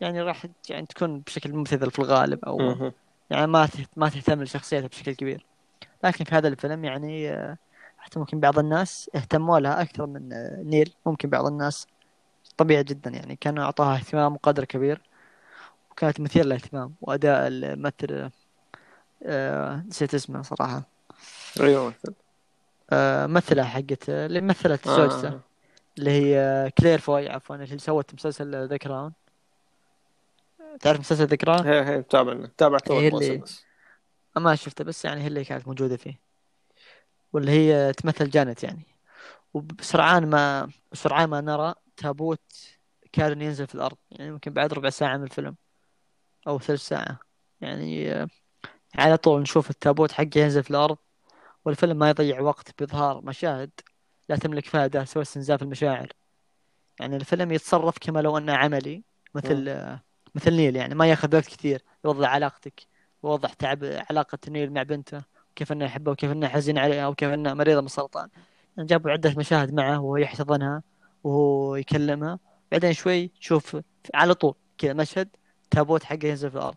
يعني 0.00 0.22
راح 0.22 0.46
يعني 0.68 0.86
تكون 0.86 1.20
بشكل 1.20 1.52
ممتثل 1.52 1.90
في 1.90 1.98
الغالب 1.98 2.44
أو. 2.44 2.92
يعني 3.30 3.46
ما 3.46 3.68
ما 3.96 4.08
تهتم 4.08 4.42
لشخصيته 4.42 4.88
بشكل 4.88 5.12
كبير. 5.12 5.46
لكن 6.04 6.24
في 6.24 6.34
هذا 6.34 6.48
الفيلم 6.48 6.84
يعني 6.84 7.30
آه، 7.30 7.58
حتى 7.98 8.18
ممكن 8.18 8.40
بعض 8.40 8.58
الناس 8.58 9.10
اهتموا 9.14 9.60
لها 9.60 9.82
أكثر 9.82 10.06
من 10.06 10.32
آه، 10.32 10.62
نيل. 10.62 10.94
ممكن 11.06 11.30
بعض 11.30 11.46
الناس 11.46 11.86
طبيعي 12.56 12.84
جدا 12.84 13.10
يعني 13.10 13.36
كانوا 13.36 13.64
أعطاها 13.64 13.96
اهتمام 13.96 14.34
وقدر 14.34 14.64
كبير 14.64 15.02
وكانت 15.90 16.20
مثيرة 16.20 16.44
للاهتمام 16.44 16.94
وأداء 17.00 17.48
الممثل 17.48 18.30
آه، 19.22 19.84
نسيت 19.88 20.14
اسمه 20.14 20.42
صراحة. 20.42 20.82
أيوه 21.60 21.88
مثل 21.88 22.14
آه، 22.92 23.26
ممثلة 23.26 23.64
حقت 23.64 24.08
اللي 24.08 24.40
مثلت 24.40 24.86
آه. 24.86 24.96
زوجته 24.96 25.40
اللي 25.98 26.10
هي 26.10 26.38
آه، 26.38 26.72
كلير 26.78 26.98
فوي 26.98 27.28
عفوا 27.28 27.56
اللي 27.56 27.78
سوت 27.78 28.14
مسلسل 28.14 28.68
The 28.68 28.76
Crown. 28.76 29.12
تعرف 30.80 31.00
مسلسل 31.00 31.34
Crown؟ 31.36 31.66
هي 31.66 31.84
هي 31.84 31.98
متابع 31.98 32.46
تابع 32.56 32.78
تو 32.78 32.98
هي 32.98 33.08
اللي- 33.08 33.42
ما 34.36 34.54
شفته 34.54 34.84
بس 34.84 35.04
يعني 35.04 35.22
هي 35.22 35.26
اللي 35.26 35.44
كانت 35.44 35.68
موجودة 35.68 35.96
فيه. 35.96 36.20
واللي 37.32 37.50
هي 37.50 37.92
تمثل 37.92 38.30
جانت 38.30 38.64
يعني. 38.64 38.82
وبسرعان 39.54 40.30
ما 40.30 40.70
بسرعان 40.92 41.28
ما 41.28 41.40
نرى 41.40 41.74
تابوت 41.96 42.40
كارن 43.12 43.42
ينزل 43.42 43.66
في 43.66 43.74
الأرض. 43.74 43.96
يعني 44.10 44.30
ممكن 44.32 44.52
بعد 44.52 44.72
ربع 44.72 44.90
ساعة 44.90 45.16
من 45.16 45.24
الفيلم 45.24 45.56
أو 46.46 46.58
ثلث 46.58 46.80
ساعة. 46.80 47.18
يعني 47.60 48.12
آه، 48.12 48.28
على 48.94 49.16
طول 49.16 49.40
نشوف 49.40 49.70
التابوت 49.70 50.12
حقه 50.12 50.30
ينزل 50.36 50.62
في 50.62 50.70
الأرض. 50.70 50.96
والفيلم 51.64 51.98
ما 51.98 52.10
يضيع 52.10 52.40
وقت 52.40 52.78
بإظهار 52.78 53.20
مشاهد. 53.24 53.70
لا 54.28 54.36
تملك 54.36 54.64
فيها 54.66 54.84
أداة 54.84 55.04
سوى 55.04 55.22
استنزاف 55.22 55.62
المشاعر. 55.62 56.12
يعني 57.00 57.16
الفيلم 57.16 57.52
يتصرف 57.52 57.98
كما 58.00 58.20
لو 58.20 58.38
أنه 58.38 58.52
عملي 58.54 59.02
مثل 59.34 59.68
آه، 59.68 60.00
مثل 60.38 60.54
نيل 60.54 60.76
يعني 60.76 60.94
ما 60.94 61.06
ياخذ 61.06 61.36
وقت 61.36 61.46
كثير. 61.46 61.82
يوضح 62.04 62.28
علاقتك 62.28 62.86
يوضح 63.24 63.52
تعب 63.52 63.84
علاقة 63.84 64.38
نيل 64.48 64.72
مع 64.72 64.82
بنته 64.82 65.20
كيف 65.56 65.72
إنه 65.72 65.84
يحبها 65.84 66.12
وكيف 66.12 66.32
إنه 66.32 66.48
حزين 66.48 66.78
عليها 66.78 67.08
وكيف 67.08 67.28
انها 67.32 67.54
مريضة 67.54 67.80
من 67.80 67.86
السرطان 67.86 68.28
يعني 68.76 68.88
جابوا 68.88 69.10
عدة 69.10 69.34
مشاهد 69.38 69.74
معه 69.74 70.00
وهو 70.00 70.16
يحتضنها 70.16 70.82
وهو 71.24 71.76
يكلمها. 71.76 72.38
بعدين 72.72 72.92
شوي 72.92 73.28
تشوف 73.28 73.76
على 74.14 74.34
طول 74.34 74.54
كذا 74.78 74.92
مشهد 74.92 75.28
تابوت 75.70 76.04
حقه 76.04 76.26
ينزل 76.28 76.50
في 76.50 76.56
الأرض. 76.56 76.76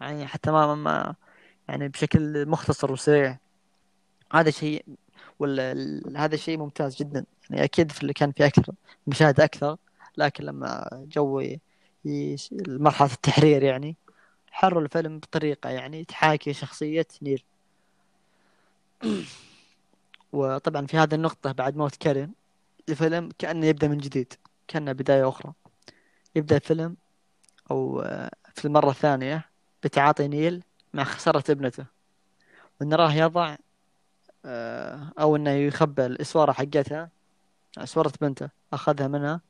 يعني 0.00 0.26
حتى 0.26 0.50
ما 0.50 0.74
ما 0.74 1.14
يعني 1.68 1.88
بشكل 1.88 2.48
مختصر 2.48 2.92
وسريع. 2.92 3.38
هذا 4.32 4.50
شيء 4.50 4.84
ولا 5.38 5.74
هذا 6.16 6.36
شيء 6.36 6.58
ممتاز 6.58 6.96
جدا. 6.96 7.26
يعني 7.50 7.64
أكيد 7.64 7.92
في 7.92 8.12
كان 8.12 8.32
في 8.32 8.46
أكثر 8.46 8.74
مشاهد 9.06 9.40
أكثر 9.40 9.76
لكن 10.16 10.44
لما 10.44 10.88
جو 11.12 11.56
ي- 12.04 12.34
ي- 12.34 12.38
مرحلة 12.68 13.12
التحرير 13.12 13.62
يعني. 13.62 13.96
حرروا 14.52 14.82
الفيلم 14.82 15.18
بطريقة 15.18 15.70
يعني 15.70 16.04
تحاكي 16.04 16.52
شخصية 16.52 17.06
نيل. 17.22 17.42
وطبعا 20.32 20.86
في 20.86 20.96
هذه 20.96 21.14
النقطة 21.14 21.52
بعد 21.52 21.76
موت 21.76 21.96
كارين. 21.96 22.34
الفيلم 22.88 23.28
كأنه 23.38 23.66
يبدأ 23.66 23.88
من 23.88 23.98
جديد 23.98 24.32
كأنها 24.68 24.92
بداية 24.92 25.28
أخرى. 25.28 25.52
يبدأ 26.36 26.56
الفيلم 26.56 26.96
أو 27.70 28.00
آه، 28.00 28.30
في 28.54 28.64
المرة 28.64 28.90
الثانية 28.90 29.50
بتعاطي 29.84 30.28
نيل 30.28 30.62
مع 30.94 31.04
خسارة 31.04 31.44
ابنته. 31.50 31.86
ونراه 32.80 33.12
يضع 33.12 33.56
آه، 34.44 35.12
أو 35.20 35.36
إنه 35.36 35.50
يخبى 35.50 36.06
الإسوارة 36.06 36.52
حقتها 36.52 37.10
إسوارة 37.78 38.12
بنته 38.20 38.48
أخذها 38.72 39.08
منها. 39.08 39.40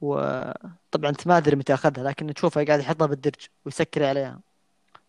وطبعا 0.00 1.10
أنت 1.10 1.26
ما 1.26 1.36
أدري 1.36 1.56
متى 1.56 1.74
أخذها 1.74 2.04
لكن 2.04 2.34
تشوفه 2.34 2.64
قاعد 2.64 2.80
يحطها 2.80 3.06
بالدرج 3.06 3.48
ويسكر 3.64 4.04
عليها 4.04 4.40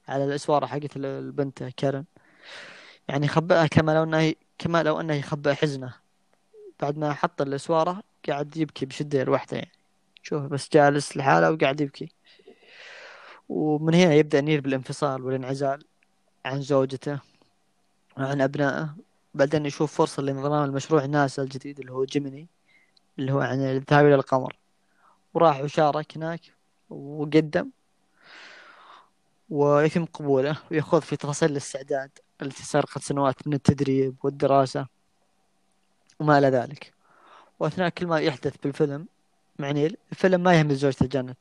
على 0.07 0.25
الإسوارة 0.25 0.65
حقت 0.65 0.97
البنت 0.97 1.63
كارن 1.63 2.03
يعني 3.07 3.27
خبأها 3.27 3.67
كما 3.67 3.91
لو 3.91 4.03
انه 4.03 4.33
كما 4.57 4.83
لو 4.83 4.99
إنه 4.99 5.13
يخبأ 5.13 5.53
حزنه. 5.53 5.93
بعد 6.79 6.97
ما 6.97 7.13
حط 7.13 7.41
الأسوارة 7.41 8.03
قاعد 8.29 8.57
يبكي 8.57 8.85
بشدة 8.85 9.23
لوحده 9.23 9.57
يعني. 9.57 9.71
شوف 10.23 10.43
بس 10.43 10.69
جالس 10.73 11.17
لحاله 11.17 11.51
وقاعد 11.51 11.81
يبكي. 11.81 12.09
ومن 13.49 13.95
هنا 13.95 14.13
يبدأ 14.13 14.41
نير 14.41 14.61
بالانفصال 14.61 15.23
والانعزال 15.23 15.83
عن 16.45 16.61
زوجته 16.61 17.19
وعن 18.17 18.41
أبنائه. 18.41 18.95
بعدين 19.33 19.65
يشوف 19.65 19.93
فرصة 19.93 20.23
لانضمام 20.23 20.63
المشروع 20.63 21.05
ناسا 21.05 21.43
الجديد 21.43 21.79
اللي 21.79 21.91
هو 21.91 22.05
Gemini 22.05 22.47
اللي 23.19 23.31
هو 23.33 23.39
عن 23.39 23.59
الذهاب 23.59 24.05
إلى 24.05 24.15
القمر. 24.15 24.55
وراح 25.33 25.61
وشارك 25.61 26.17
هناك 26.17 26.41
وقدم. 26.89 27.69
ويتم 29.49 30.05
قبوله 30.05 30.57
ويخوض 30.71 31.01
في 31.01 31.15
تفاصيل 31.15 31.51
الاستعداد 31.51 32.11
التي 32.41 32.63
سرقت 32.63 33.01
سنوات 33.01 33.47
من 33.47 33.53
التدريب 33.53 34.15
والدراسة 34.23 34.87
وما 36.19 36.37
إلى 36.37 36.47
ذلك. 36.47 36.93
وأثناء 37.59 37.89
كل 37.89 38.07
ما 38.07 38.19
يحدث 38.19 38.55
بالفيلم 38.63 39.07
مع 39.59 39.71
نيل 39.71 39.97
الفيلم 40.11 40.43
ما 40.43 40.59
يهمل 40.59 40.75
زوجته 40.75 41.05
جانت 41.05 41.37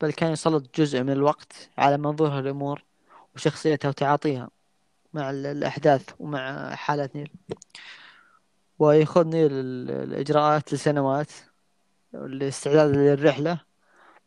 بل 0.00 0.12
كان 0.12 0.32
يسلط 0.32 0.80
جزء 0.80 1.02
من 1.02 1.10
الوقت 1.10 1.70
على 1.78 1.96
منظورها 1.98 2.40
الأمور 2.40 2.82
وشخصيتها 3.34 3.88
وتعاطيها 3.88 4.48
مع 5.14 5.30
الأحداث 5.30 6.10
ومع 6.20 6.74
حالة 6.74 7.08
نيل. 7.14 7.30
ويخوض 8.78 9.26
نيل 9.26 9.52
الإجراءات 9.52 10.74
لسنوات 10.74 11.30
الاستعداد 12.14 12.96
للرحلة 12.96 13.60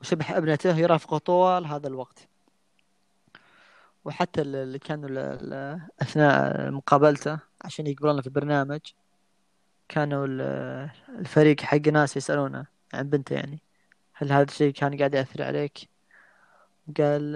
وشبح 0.02 0.32
ابنته 0.32 0.78
يرافقه 0.78 1.18
طوال 1.18 1.66
هذا 1.66 1.88
الوقت. 1.88 2.28
وحتى 4.06 4.42
اللي 4.42 4.80
كانوا 4.80 5.10
أثناء 6.02 6.72
مقابلته 6.72 7.40
عشان 7.62 7.88
يقبلونه 7.88 8.22
في 8.22 8.28
البرنامج 8.28 8.80
كانوا 9.90 10.26
الفريق 11.20 11.62
حق 11.62 11.88
ناس 11.88 12.18
يسألونه 12.18 12.66
عن 12.94 13.10
بنته 13.10 13.34
يعني 13.34 13.60
هل 14.14 14.32
هذا 14.32 14.44
الشيء 14.44 14.74
كان 14.74 14.98
قاعد 14.98 15.14
يأثر 15.14 15.44
عليك؟ 15.44 15.80
قال 16.98 17.32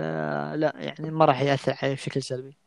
لا 0.59 0.73
يعني 0.75 1.11
ما 1.11 1.25
راح 1.25 1.41
يأثر 1.41 1.75
عليه 1.83 1.93
بشكل 1.93 2.23
سلبي. 2.23 2.57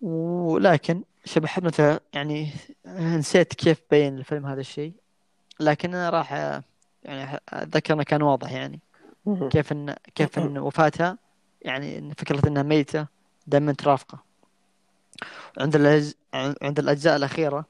ولكن 0.00 1.04
شبح 1.24 1.58
ابنته 1.58 2.00
يعني 2.12 2.52
نسيت 2.96 3.54
كيف 3.54 3.82
بين 3.90 4.18
الفيلم 4.18 4.46
هذا 4.46 4.60
الشيء. 4.60 4.94
لكن 5.60 5.94
أنا 5.94 6.10
راح 6.10 6.32
يعني 7.04 7.40
أتذكر 7.48 7.94
إنه 7.94 8.02
كان 8.02 8.22
واضح 8.22 8.52
يعني 8.52 8.80
كيف 9.50 9.72
ان 9.72 9.94
كيف 10.14 10.38
إن 10.38 10.58
وفاتها 10.58 11.18
يعني 11.62 12.14
فكرة 12.18 12.48
إنها 12.48 12.62
ميتة 12.62 13.06
دائما 13.46 13.72
ترافقه 13.72 14.18
عند 15.58 15.76
الأجز... 15.76 16.14
عند 16.62 16.78
الأجزاء 16.78 17.16
الأخيرة 17.16 17.64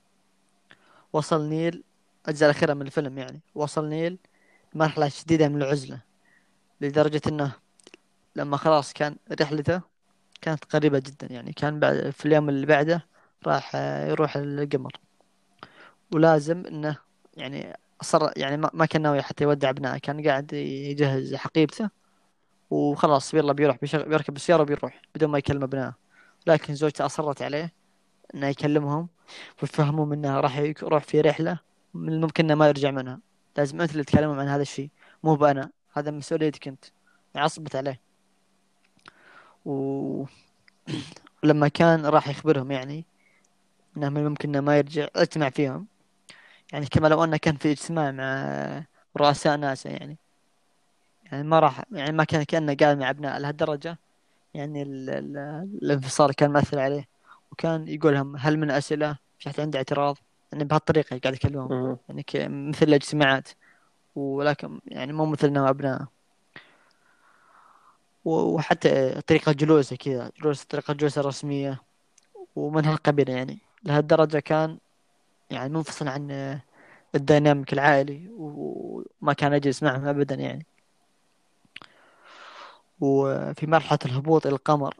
وصل 1.13 1.49
نيل 1.49 1.85
الأجزاء 2.25 2.51
الأخيرة 2.51 2.75
من 2.75 2.83
الفيلم 2.83 3.19
يعني 3.19 3.41
وصل 3.55 3.89
نيل 3.89 4.19
مرحلة 4.75 5.09
شديدة 5.09 5.49
من 5.49 5.63
العزلة 5.63 6.01
لدرجة 6.81 7.23
إنه 7.29 7.53
لما 8.37 8.57
خلاص 8.57 8.93
كان 8.93 9.17
رحلته 9.41 9.81
كانت 10.41 10.65
قريبة 10.65 10.99
جدا 10.99 11.27
يعني 11.31 11.53
كان 11.53 11.81
بعد 11.81 12.11
في 12.11 12.27
اليوم 12.27 12.49
اللي 12.49 12.67
بعده 12.67 13.07
راح 13.47 13.75
يروح 14.09 14.37
القمر 14.37 14.93
ولازم 16.15 16.67
إنه 16.67 16.99
يعني 17.39 17.77
أصر 18.01 18.31
يعني 18.37 18.57
ما 18.57 18.87
كان 18.87 19.03
ناوي 19.03 19.23
حتى 19.23 19.45
يودع 19.45 19.71
ابنائه 19.71 19.99
كان 19.99 20.29
قاعد 20.29 20.53
يجهز 20.53 21.35
حقيبته 21.35 21.91
وخلاص 22.71 23.35
يلا 23.35 23.53
بيروح 23.53 23.77
بيركب 23.83 24.37
السيارة 24.37 24.63
وبيروح 24.63 25.03
بدون 25.15 25.31
ما 25.31 25.39
يكلم 25.39 25.63
ابنائه 25.63 25.95
لكن 26.47 26.75
زوجته 26.75 27.07
أصرت 27.07 27.43
عليه 27.43 27.73
إنه 28.35 28.47
يكلمهم 28.47 29.09
ويفهموا 29.63 30.07
منه 30.07 30.41
راح 30.41 30.59
يروح 30.59 31.03
في 31.05 31.21
رحلة 31.21 31.61
من 31.95 32.13
الممكن 32.13 32.45
إنه 32.45 32.55
ما 32.55 32.69
يرجع 32.69 32.91
منها. 32.91 33.21
لازم 33.57 33.81
أنت 33.81 33.93
اللي 33.93 34.05
تكلمهم 34.05 34.41
عن 34.41 34.49
هذا 34.49 34.63
الشيء 34.63 34.91
مو 35.23 35.35
بأنا. 35.35 35.71
هذا 35.93 36.11
مسؤوليتك 36.11 36.69
أنت. 36.69 36.85
عصبت 37.37 37.77
عليه. 37.77 38.01
و... 39.65 40.25
ولما 41.45 41.69
كان 41.69 42.07
راح 42.07 42.29
يخبرهم 42.29 42.71
يعني 42.71 43.05
إنه 43.97 44.09
من 44.09 44.17
الممكن 44.17 44.49
إنه 44.49 44.61
ما 44.61 44.79
يرجع 44.79 45.09
اجتمع 45.17 45.51
فيهم. 45.51 45.87
يعني 46.73 46.87
كما 46.87 47.09
لو 47.09 47.25
انه 47.25 47.37
كان 47.37 47.57
في 47.57 47.71
اجتماع 47.71 48.11
مع 48.11 48.85
رؤساء 49.17 49.57
ناسا 49.57 49.91
يعني. 49.91 50.17
يعني 51.33 51.43
ما 51.49 51.59
راح 51.59 51.85
يعني 51.93 52.13
ما 52.13 52.25
كان 52.25 52.43
كأنه 52.43 52.75
قاعد 52.75 52.99
مع 52.99 53.11
أبناء 53.11 53.39
لهالدرجة. 53.39 53.99
يعني 54.55 54.83
ال 54.83 55.11
ال 55.11 55.37
الانفصال 55.83 56.35
كان 56.35 56.51
مأثر 56.51 56.79
عليه. 56.79 57.09
وكان 57.53 57.89
يقول 57.89 58.15
لهم 58.15 58.37
هل 58.37 58.59
من 58.59 58.71
أسئلة؟ 58.71 59.17
في 59.39 59.49
أحد 59.49 59.61
عنده 59.61 59.79
اعتراض؟ 59.79 60.19
يعني 60.53 60.65
بهالطريقة 60.65 61.19
قاعد 61.19 61.35
يكلمهم. 61.35 61.97
يعني 62.09 62.25
مثل 62.69 62.87
الاجتماعات. 62.87 63.49
ولكن 64.17 64.81
يعني 64.87 65.13
مو 65.13 65.27
مثلنا 65.27 65.71
أبناء. 65.71 66.07
وحتى 68.25 69.21
طريقة 69.21 69.53
جلوسه 69.53 69.97
كذا. 69.97 70.31
جلوس 70.41 70.65
طريقة 70.65 70.95
جلوسه 70.95 71.21
الرسمية 71.21 71.83
ومن 72.57 72.85
هالقبيل 72.85 73.29
يعني. 73.29 73.59
لهالدرجة 73.83 74.39
كان 74.39 74.79
يعني 75.51 75.69
منفصل 75.75 76.09
عن 76.09 76.59
الديناميك 77.15 77.73
العائلي 77.73 78.29
وما 78.39 79.33
كان 79.33 79.53
يجلس 79.53 79.83
معهم 79.83 80.07
أبدا 80.07 80.35
يعني. 80.35 80.67
وفي 83.01 83.67
مرحلة 83.67 83.99
الهبوط 84.05 84.47
إلى 84.47 84.55
القمر 84.55 84.95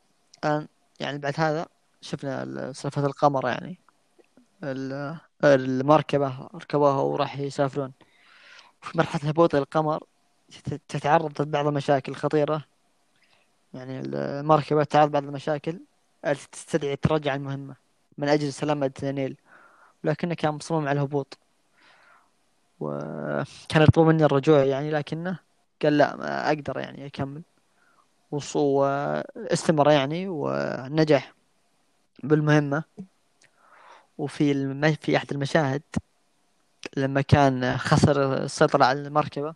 الآن 0.45 0.69
يعني 1.01 1.19
بعد 1.19 1.35
هذا 1.37 1.67
شفنا 2.01 2.73
سالفة 2.73 3.07
القمر 3.07 3.49
يعني. 3.49 3.79
المركبة 5.45 6.49
ركبوها 6.55 7.01
وراح 7.01 7.39
يسافرون. 7.39 7.93
في 8.81 8.99
مرحلة 8.99 9.23
الهبوط 9.23 9.55
إلى 9.55 9.63
القمر 9.63 10.05
تتعرض 10.89 11.43
لبعض 11.43 11.67
المشاكل 11.67 12.13
الخطيرة. 12.13 12.65
يعني 13.75 14.01
المركبة 14.01 14.85
تتعرض 14.85 15.11
بعض 15.11 15.25
المشاكل 15.25 15.81
تستدعي 16.53 16.97
تراجع 16.97 17.35
المهمة 17.35 17.75
من 18.19 18.29
أجل 18.29 18.53
سلامة 18.53 18.93
نيل 19.03 19.37
ولكنه 20.05 20.35
كان 20.35 20.55
مصمم 20.55 20.89
على 20.89 20.93
الهبوط 20.93 21.39
وكان 22.81 23.83
يطلب 23.83 24.07
مني 24.07 24.25
الرجوع 24.25 24.65
يعني 24.65 24.91
لكنه 24.91 25.39
قال 25.83 25.99
لا 25.99 26.17
ما 26.17 26.49
أقدر 26.49 26.79
يعني 26.79 27.07
أكمل. 27.07 27.43
واستمر 28.31 29.91
يعني 29.91 30.29
ونجح 30.29 31.35
بالمهمة. 32.23 32.85
وفي 34.19 34.53
الم... 34.53 34.93
في 34.93 35.17
أحد 35.17 35.33
المشاهد 35.33 35.83
لما 36.97 37.21
كان 37.21 37.77
خسر 37.79 38.35
السيطرة 38.45 38.85
على 38.85 39.01
المركبة 39.01 39.55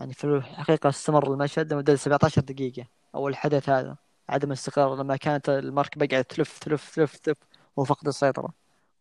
يعني 0.00 0.14
في 0.14 0.24
الحقيقة 0.24 0.88
استمر 0.88 1.32
المشهد 1.32 1.72
لمدة 1.72 1.96
17 1.96 2.42
دقيقة. 2.42 2.86
أو 3.14 3.28
الحدث 3.28 3.68
هذا 3.68 3.96
عدم 4.28 4.48
الاستقرار 4.48 4.96
لما 4.96 5.16
كانت 5.16 5.48
المركبة 5.48 6.06
قاعدة 6.06 6.26
تلف 6.28 6.58
تلف 6.58 6.94
تلف 6.96 7.18
تلف 7.18 7.38
وفقد 7.76 8.08
السيطرة. 8.08 8.52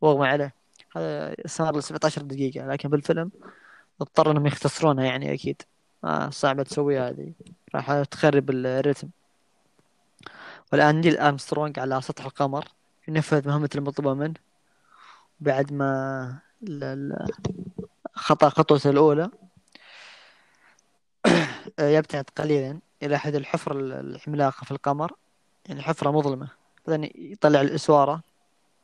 واغمى 0.01 0.27
عليه. 0.27 0.60
هذا 0.97 1.35
استمر 1.45 1.77
ل 1.77 1.83
17 1.83 2.21
دقيقة 2.21 2.67
لكن 2.67 2.89
بالفيلم 2.89 3.31
اضطر 4.01 4.31
إنهم 4.31 4.47
يختصرونها 4.47 5.05
يعني 5.05 5.33
أكيد. 5.33 5.61
آه 6.03 6.29
صعبة 6.29 6.63
تسويها 6.63 7.09
هذه. 7.09 7.33
راح 7.75 8.03
تخرب 8.03 8.49
الريتم. 8.49 9.09
والآن 10.73 11.01
نيل 11.01 11.17
أرمسترونج 11.17 11.79
على 11.79 12.01
سطح 12.01 12.25
القمر 12.25 12.67
ينفذ 13.07 13.47
مهمة 13.47 13.69
المطلوبة 13.75 14.13
منه. 14.13 14.33
بعد 15.39 15.73
ما 15.73 16.39
خطأ 18.13 18.49
خطوته 18.49 18.89
الأولى 18.89 19.29
يبتعد 21.79 22.25
قليلا 22.37 22.79
إلى 23.03 23.15
أحد 23.15 23.35
الحفر 23.35 23.79
العملاقة 23.79 24.65
في 24.65 24.71
القمر. 24.71 25.13
يعني 25.69 25.81
حفرة 25.81 26.11
مظلمة. 26.11 26.47
بعدين 26.87 27.11
يطلع 27.15 27.61
الإسوارة 27.61 28.21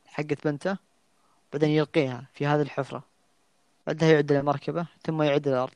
حقت 0.05 0.47
بنته. 0.47 0.86
بعدين 1.53 1.69
يلقيها 1.69 2.27
في 2.33 2.45
هذه 2.45 2.61
الحفرة. 2.61 3.03
بعدها 3.87 4.11
يعد 4.11 4.31
المركبة 4.31 4.87
ثم 5.05 5.21
يعد 5.21 5.47
الأرض. 5.47 5.73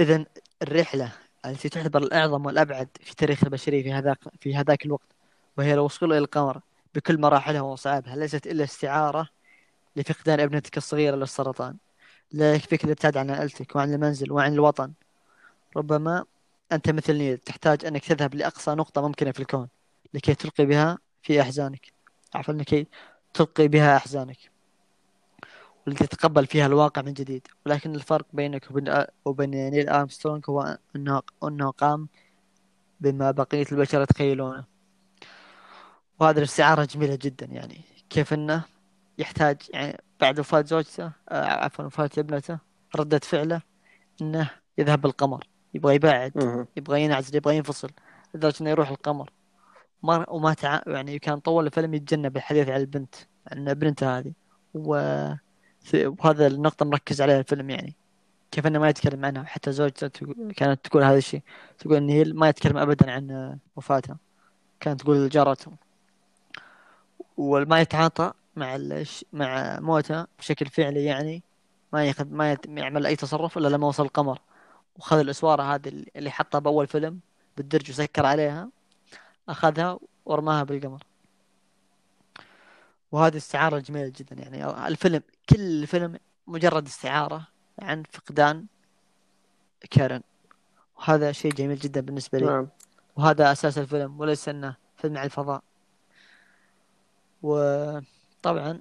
إذا 0.00 0.24
الرحلة 0.62 1.12
التي 1.46 1.68
تعتبر 1.68 2.02
الأعظم 2.02 2.46
والأبعد 2.46 2.88
في 3.00 3.14
تاريخ 3.14 3.44
البشرية 3.44 3.82
في 3.82 3.92
هذاك 3.92 4.18
في 4.40 4.56
هذاك 4.56 4.86
الوقت 4.86 5.08
وهي 5.58 5.74
الوصول 5.74 6.12
إلى 6.12 6.18
القمر 6.18 6.60
بكل 6.94 7.20
مراحلها 7.20 7.60
وصعابها 7.60 8.16
ليست 8.16 8.46
إلا 8.46 8.64
استعارة 8.64 9.28
لفقدان 9.96 10.40
ابنتك 10.40 10.76
الصغيرة 10.76 11.16
للسرطان 11.16 11.76
لا 12.32 12.54
يكفيك 12.54 12.84
الابتعاد 12.84 13.16
عن 13.16 13.30
عائلتك 13.30 13.76
وعن 13.76 13.94
المنزل 13.94 14.32
وعن 14.32 14.52
الوطن. 14.52 14.92
ربما 15.76 16.24
أنت 16.72 16.90
مثل 16.90 17.14
نيل 17.16 17.38
تحتاج 17.38 17.84
أنك 17.84 18.04
تذهب 18.04 18.34
لأقصى 18.34 18.70
نقطة 18.70 19.02
ممكنة 19.02 19.32
في 19.32 19.40
الكون 19.40 19.68
لكي 20.14 20.34
تلقي 20.34 20.66
بها 20.66 20.98
في 21.22 21.40
أحزانك. 21.40 21.92
عفوا 22.34 22.54
لكي 22.54 22.86
تلقي 23.34 23.68
بها 23.68 23.96
أحزانك 23.96 24.54
ولتتقبل 25.86 26.46
فيها 26.46 26.66
الواقع 26.66 27.02
من 27.02 27.12
جديد. 27.12 27.46
ولكن 27.66 27.94
الفرق 27.94 28.26
بينك 28.32 28.70
وبين 28.70 29.04
وبين 29.24 29.50
نيل 29.50 29.88
أرمسترونغ 29.88 30.40
هو 30.48 30.78
أنه 30.96 31.22
أنه 31.44 31.70
قام 31.70 32.08
بما 33.00 33.30
بقية 33.30 33.66
البشر 33.72 34.02
يتخيلونه. 34.02 34.64
وهذه 36.20 36.38
الاستعارة 36.38 36.84
جميلة 36.84 37.18
جدا 37.22 37.46
يعني. 37.46 37.80
كيف 38.10 38.32
أنه 38.32 38.64
يحتاج 39.18 39.62
يعني 39.70 40.00
بعد 40.20 40.40
وفاة 40.40 40.62
زوجته 40.62 41.12
آه، 41.28 41.44
عفوا 41.44 41.84
وفاة 41.84 42.10
ابنته 42.18 42.58
ردة 42.96 43.18
فعله 43.18 43.62
أنه 44.22 44.50
يذهب 44.78 45.00
بالقمر. 45.00 45.46
يبغى 45.74 45.94
يبعد. 45.94 46.32
يبغى 46.76 47.02
ينعزل 47.02 47.36
يبغى 47.36 47.56
ينفصل 47.56 47.90
لدرجة 48.34 48.60
إنه 48.60 48.70
يروح 48.70 48.88
القمر. 48.88 49.30
ما 50.04 50.30
وما 50.30 50.54
تع... 50.54 50.80
يعني 50.86 51.18
كان 51.18 51.40
طول 51.40 51.66
الفيلم 51.66 51.94
يتجنب 51.94 52.36
الحديث 52.36 52.68
عن 52.68 52.80
البنت 52.80 53.14
عن 53.52 53.64
بنته 53.74 54.18
هذه. 54.18 54.32
و... 54.74 54.90
وهذا 55.94 56.46
النقطة 56.46 56.86
مركز 56.86 57.22
عليها 57.22 57.38
الفيلم 57.38 57.70
يعني. 57.70 57.96
كيف 58.50 58.66
إنه 58.66 58.78
ما 58.78 58.88
يتكلم 58.88 59.24
عنها. 59.24 59.44
حتى 59.44 59.72
زوجته 59.72 60.10
كانت 60.56 60.84
تقول 60.84 61.02
هذا 61.02 61.16
الشيء. 61.18 61.42
تقول 61.78 61.96
إن 61.96 62.08
هي 62.08 62.24
ما 62.24 62.48
يتكلم 62.48 62.76
ابدا 62.78 63.10
عن 63.12 63.58
وفاتها. 63.76 64.18
كانت 64.80 65.00
تقول 65.00 65.28
جارته 65.28 65.72
وما 67.36 67.80
يتعاطى 67.80 68.32
مع 68.56 68.76
الش... 68.76 69.24
مع 69.32 69.80
موته 69.80 70.26
بشكل 70.38 70.66
فعلي 70.66 71.04
يعني 71.04 71.42
ما 71.92 72.04
ياخذ 72.06 72.28
ما 72.30 72.52
يت... 72.52 72.66
يعمل 72.66 73.06
أي 73.06 73.16
تصرف 73.16 73.58
إلا 73.58 73.68
لما 73.68 73.88
وصل 73.88 74.04
القمر. 74.04 74.40
وخذ 74.96 75.18
الأسوارة 75.18 75.62
هذه 75.62 76.04
اللي 76.16 76.30
حطها 76.30 76.58
بأول 76.58 76.86
فيلم 76.86 77.20
بالدرج 77.56 77.90
وسكر 77.90 78.26
عليها. 78.26 78.68
أخذها 79.48 79.98
ورماها 80.24 80.62
بالقمر. 80.62 81.02
وهذه 83.12 83.36
استعارة 83.36 83.78
جميلة 83.78 84.12
جدا 84.16 84.36
يعني. 84.36 84.86
الفيلم 84.88 85.22
كل 85.48 85.60
الفيلم 85.60 86.18
مجرد 86.46 86.86
استعارة 86.86 87.48
عن 87.78 88.02
فقدان 88.12 88.66
كارن. 89.90 90.22
وهذا 90.96 91.32
شيء 91.32 91.52
جميل 91.52 91.78
جدا 91.78 92.00
بالنسبة 92.00 92.38
لي. 92.38 92.46
نعم. 92.46 92.68
وهذا 93.16 93.52
أساس 93.52 93.78
الفيلم 93.78 94.20
وليس 94.20 94.48
إنه 94.48 94.76
فيلم 94.96 95.18
عن 95.18 95.24
الفضاء. 95.24 95.62
وطبعا 97.42 98.80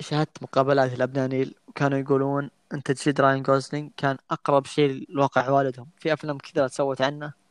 شاهدت 0.00 0.42
مقابلات 0.42 0.98
لابناء 0.98 1.28
نيل. 1.28 1.54
وكانوا 1.68 1.98
يقولون 1.98 2.50
ان 2.74 2.82
تجسيد 2.82 3.20
راين 3.20 3.42
جوزلينج 3.42 3.90
كان 3.96 4.16
أقرب 4.30 4.66
شيء 4.66 5.06
لواقع 5.08 5.50
والدهم. 5.50 5.88
في 5.96 6.12
أفلام 6.12 6.38
كثيرة 6.38 6.66
تسوت 6.66 7.02
عنه. 7.02 7.41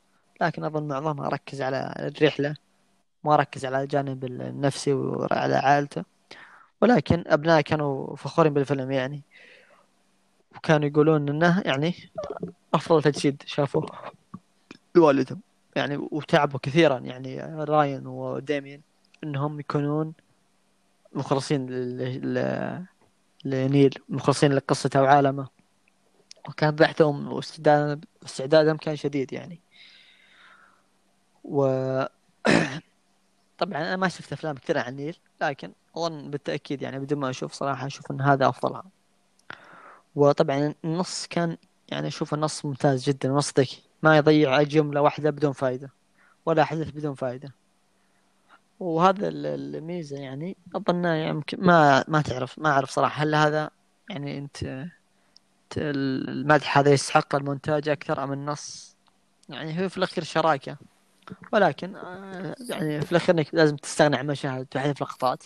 لكن 0.42 0.64
أظن 0.64 0.88
معظمها 0.88 1.30
ركز 1.30 1.62
على 1.62 1.94
الرحلة 2.00 2.56
ما 3.24 3.36
ركز 3.36 3.66
على 3.66 3.84
الجانب 3.84 4.24
النفسي 4.26 4.94
وعلى 4.94 5.56
عائلته. 5.56 6.04
ولكن 6.82 7.24
ابنائه 7.28 7.62
كانوا 7.62 8.16
فخورين 8.16 8.54
بالفيلم 8.54 8.92
يعني. 8.92 9.22
وكانوا 10.56 10.88
يقولون 10.88 11.30
إنه 11.30 11.62
يعني 11.66 11.96
أفضل 12.74 13.04
تجسيد 13.04 13.44
شافوه. 13.46 13.86
لوالدهم 14.96 15.40
يعني 15.76 15.98
وتعبوا 15.98 16.60
كثيرا 16.64 16.98
يعني 17.00 17.42
راين 17.64 18.08
وديمين 18.08 18.82
إنهم 19.24 19.60
يكونون 19.60 20.14
مخلصين 21.14 21.70
ل- 21.70 22.86
لنيل 23.46 23.94
مخلصين 24.10 24.54
لقصته 24.54 25.02
وعالمه. 25.02 25.48
وكان 26.50 26.76
بحثهم 26.76 27.28
واستعداد- 27.34 28.06
واستعدادهم 28.22 28.78
كان 28.78 28.96
شديد 28.96 29.34
يعني. 29.34 29.60
و 31.44 31.66
طبعا 33.60 33.78
أنا 33.78 33.96
ما 33.96 34.08
شفت 34.08 34.34
أفلام 34.34 34.56
كثيرة 34.56 34.80
عن 34.80 34.96
نيل 34.96 35.18
لكن 35.42 35.72
أظن 35.98 36.32
بالتأكيد 36.32 36.82
يعني 36.82 37.00
بدون 37.00 37.20
ما 37.20 37.30
أشوف 37.30 37.54
صراحة 37.54 37.88
أشوف 37.88 38.12
إن 38.12 38.22
هذا 38.22 38.50
افضلها 38.50 38.84
وطبعا 40.16 40.74
النص 40.86 41.28
كان 41.28 41.58
يعني 41.90 42.08
أشوف 42.08 42.34
النص 42.34 42.66
ممتاز 42.66 43.04
جدا 43.04 43.30
نص 43.30 43.54
ذكي. 43.60 43.84
ما 44.04 44.18
يضيع 44.18 44.62
جملة 44.62 45.02
واحدة 45.02 45.30
بدون 45.30 45.52
فائده 45.52 45.90
ولا 46.46 46.64
حدث 46.64 46.90
بدون 46.92 47.14
فائده 47.14 47.54
وهذا 48.80 49.28
ال- 49.28 49.76
الميزة 49.76 50.18
يعني 50.18 50.58
أظن 50.76 51.06
يمكن 51.06 51.62
ما 51.62 52.06
ما 52.08 52.22
تعرف 52.22 52.60
ما 52.60 52.70
أعرف 52.70 52.90
صراحة 52.90 53.24
هل 53.24 53.36
هذا 53.36 53.70
يعني 54.10 54.38
أنت 54.38 54.86
المدح 55.78 56.78
هذا 56.78 56.92
يستحق 56.92 57.36
المونتاج 57.36 57.90
أكثر 57.90 58.24
أم 58.24 58.34
النص؟ 58.34 58.96
يعني 59.50 59.84
هو 59.84 59.90
في 59.90 59.98
الأخير 59.98 60.24
شراكة. 60.24 60.78
ولكن 61.54 61.96
آه، 61.96 62.56
يعني 62.70 63.02
في 63.02 63.12
الأخير 63.12 63.36
إنك 63.36 63.48
لازم 63.54 63.76
تستغني 63.76 64.18
عن 64.18 64.28
مشاهد 64.28 64.62
وتحذف 64.62 65.02
لقطات 65.02 65.44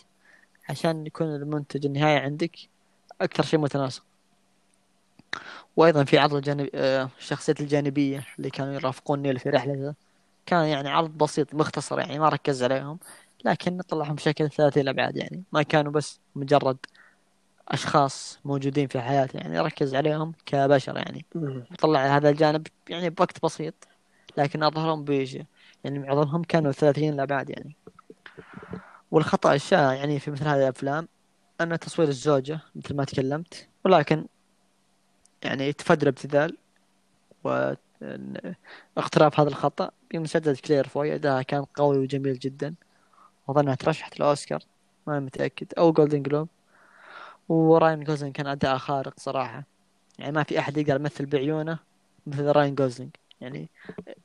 عشان 0.70 1.08
يكون 1.08 1.36
المنتج 1.36 1.86
النهائي 1.86 2.18
عندك 2.18 2.52
أكثر 3.22 3.44
شيء 3.44 3.60
متناسق. 3.60 4.04
وأيضا 5.76 6.04
في 6.04 6.18
عرض 6.18 6.34
الجانب 6.34 6.70
آه، 6.76 7.10
الشخصيات 7.20 7.62
الجانبية 7.62 8.26
اللي 8.38 8.50
كانوا 8.50 8.74
يرافقون 8.74 9.22
نيل 9.22 9.40
في 9.40 9.50
رحلته 9.50 9.94
كان 10.46 10.66
يعني 10.66 10.90
عرض 10.90 11.18
بسيط 11.18 11.54
مختصر 11.54 12.00
يعني 12.00 12.20
ما 12.20 12.30
ركز 12.30 12.64
عليهم 12.64 13.00
لكن 13.46 13.82
طلعهم 13.82 14.16
بشكل 14.16 14.50
ثلاثي 14.50 14.82
الأبعاد 14.82 15.18
يعني. 15.18 15.44
ما 15.54 15.64
كانوا 15.64 15.92
بس 15.92 16.20
مجرد 16.36 16.78
أشخاص 17.68 18.40
موجودين 18.46 18.88
في 18.88 19.02
حياته 19.02 19.38
يعني 19.38 19.60
ركز 19.60 19.96
عليهم 19.96 20.34
كبشر 20.46 20.98
يعني. 20.98 21.26
مهم. 21.36 21.64
طلع 21.80 22.18
هذا 22.18 22.30
الجانب 22.30 22.68
يعني 22.90 23.10
بوقت 23.10 23.46
بسيط. 23.46 23.74
لكن 24.38 24.64
أظهرهم 24.64 25.04
بشيء 25.04 25.46
يعني 25.84 26.00
معظمهم 26.00 26.44
كانوا 26.44 26.72
ثلاثيين 26.72 27.14
الابعاد 27.14 27.50
يعني. 27.50 27.76
والخطأ 29.12 29.54
الشائع 29.54 29.94
يعني 29.94 30.20
في 30.20 30.32
مثل 30.32 30.48
هذه 30.48 30.64
الأفلام 30.64 31.08
أن 31.62 31.80
تصوير 31.80 32.08
الزوجة 32.08 32.60
مثل 32.76 32.96
ما 32.96 33.04
تكلمت 33.04 33.68
ولكن 33.86 34.26
يعني 35.44 35.74
تفادى 35.74 36.04
الابتذال 36.04 36.58
واقتراف 37.44 39.40
هذا 39.40 39.50
الخطأ 39.50 39.92
بمساعدة 40.12 40.54
كلير 40.66 40.88
فوي 40.88 41.16
أداها 41.16 41.42
كان 41.42 41.64
قوي 41.64 41.98
وجميل 41.98 42.40
جدا. 42.40 42.76
وأظنها 43.48 43.76
ترشحت 43.76 44.20
للأوسكار 44.20 44.60
ما 45.08 45.20
متأكد. 45.20 45.74
أو 45.78 45.92
Golden 45.92 46.22
Globe 46.22 46.48
وراين 47.50 48.04
جوزلينج 48.04 48.36
كان 48.36 48.48
أداء 48.48 48.78
خارق 48.78 49.14
صراحة. 49.18 49.64
يعني 50.20 50.32
ما 50.32 50.44
في 50.44 50.60
أحد 50.60 50.78
يقدر 50.78 50.96
يمثل 50.96 51.26
بعيونه 51.26 51.80
مثل 52.28 52.46
راين 52.46 52.76
جوزلينج. 52.76 53.12
يعني 53.46 53.70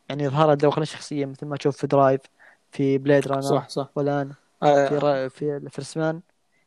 يعني 0.08 0.26
إظهار 0.26 0.52
دواخل 0.52 0.82
الشخصية 0.82 1.26
مثل 1.26 1.46
ما 1.46 1.56
تشوف 1.56 1.76
في 1.76 1.86
Drive 1.86 2.20
في 2.72 2.98
Blade 2.98 3.28
Runner 3.28 3.42
صح 3.42 3.68
صح. 3.68 3.90
في 4.60 4.94
آه. 4.94 4.98
را... 4.98 5.28
في 5.28 5.56
ال 5.56 5.63
First 5.63 5.99
Man 5.99 6.20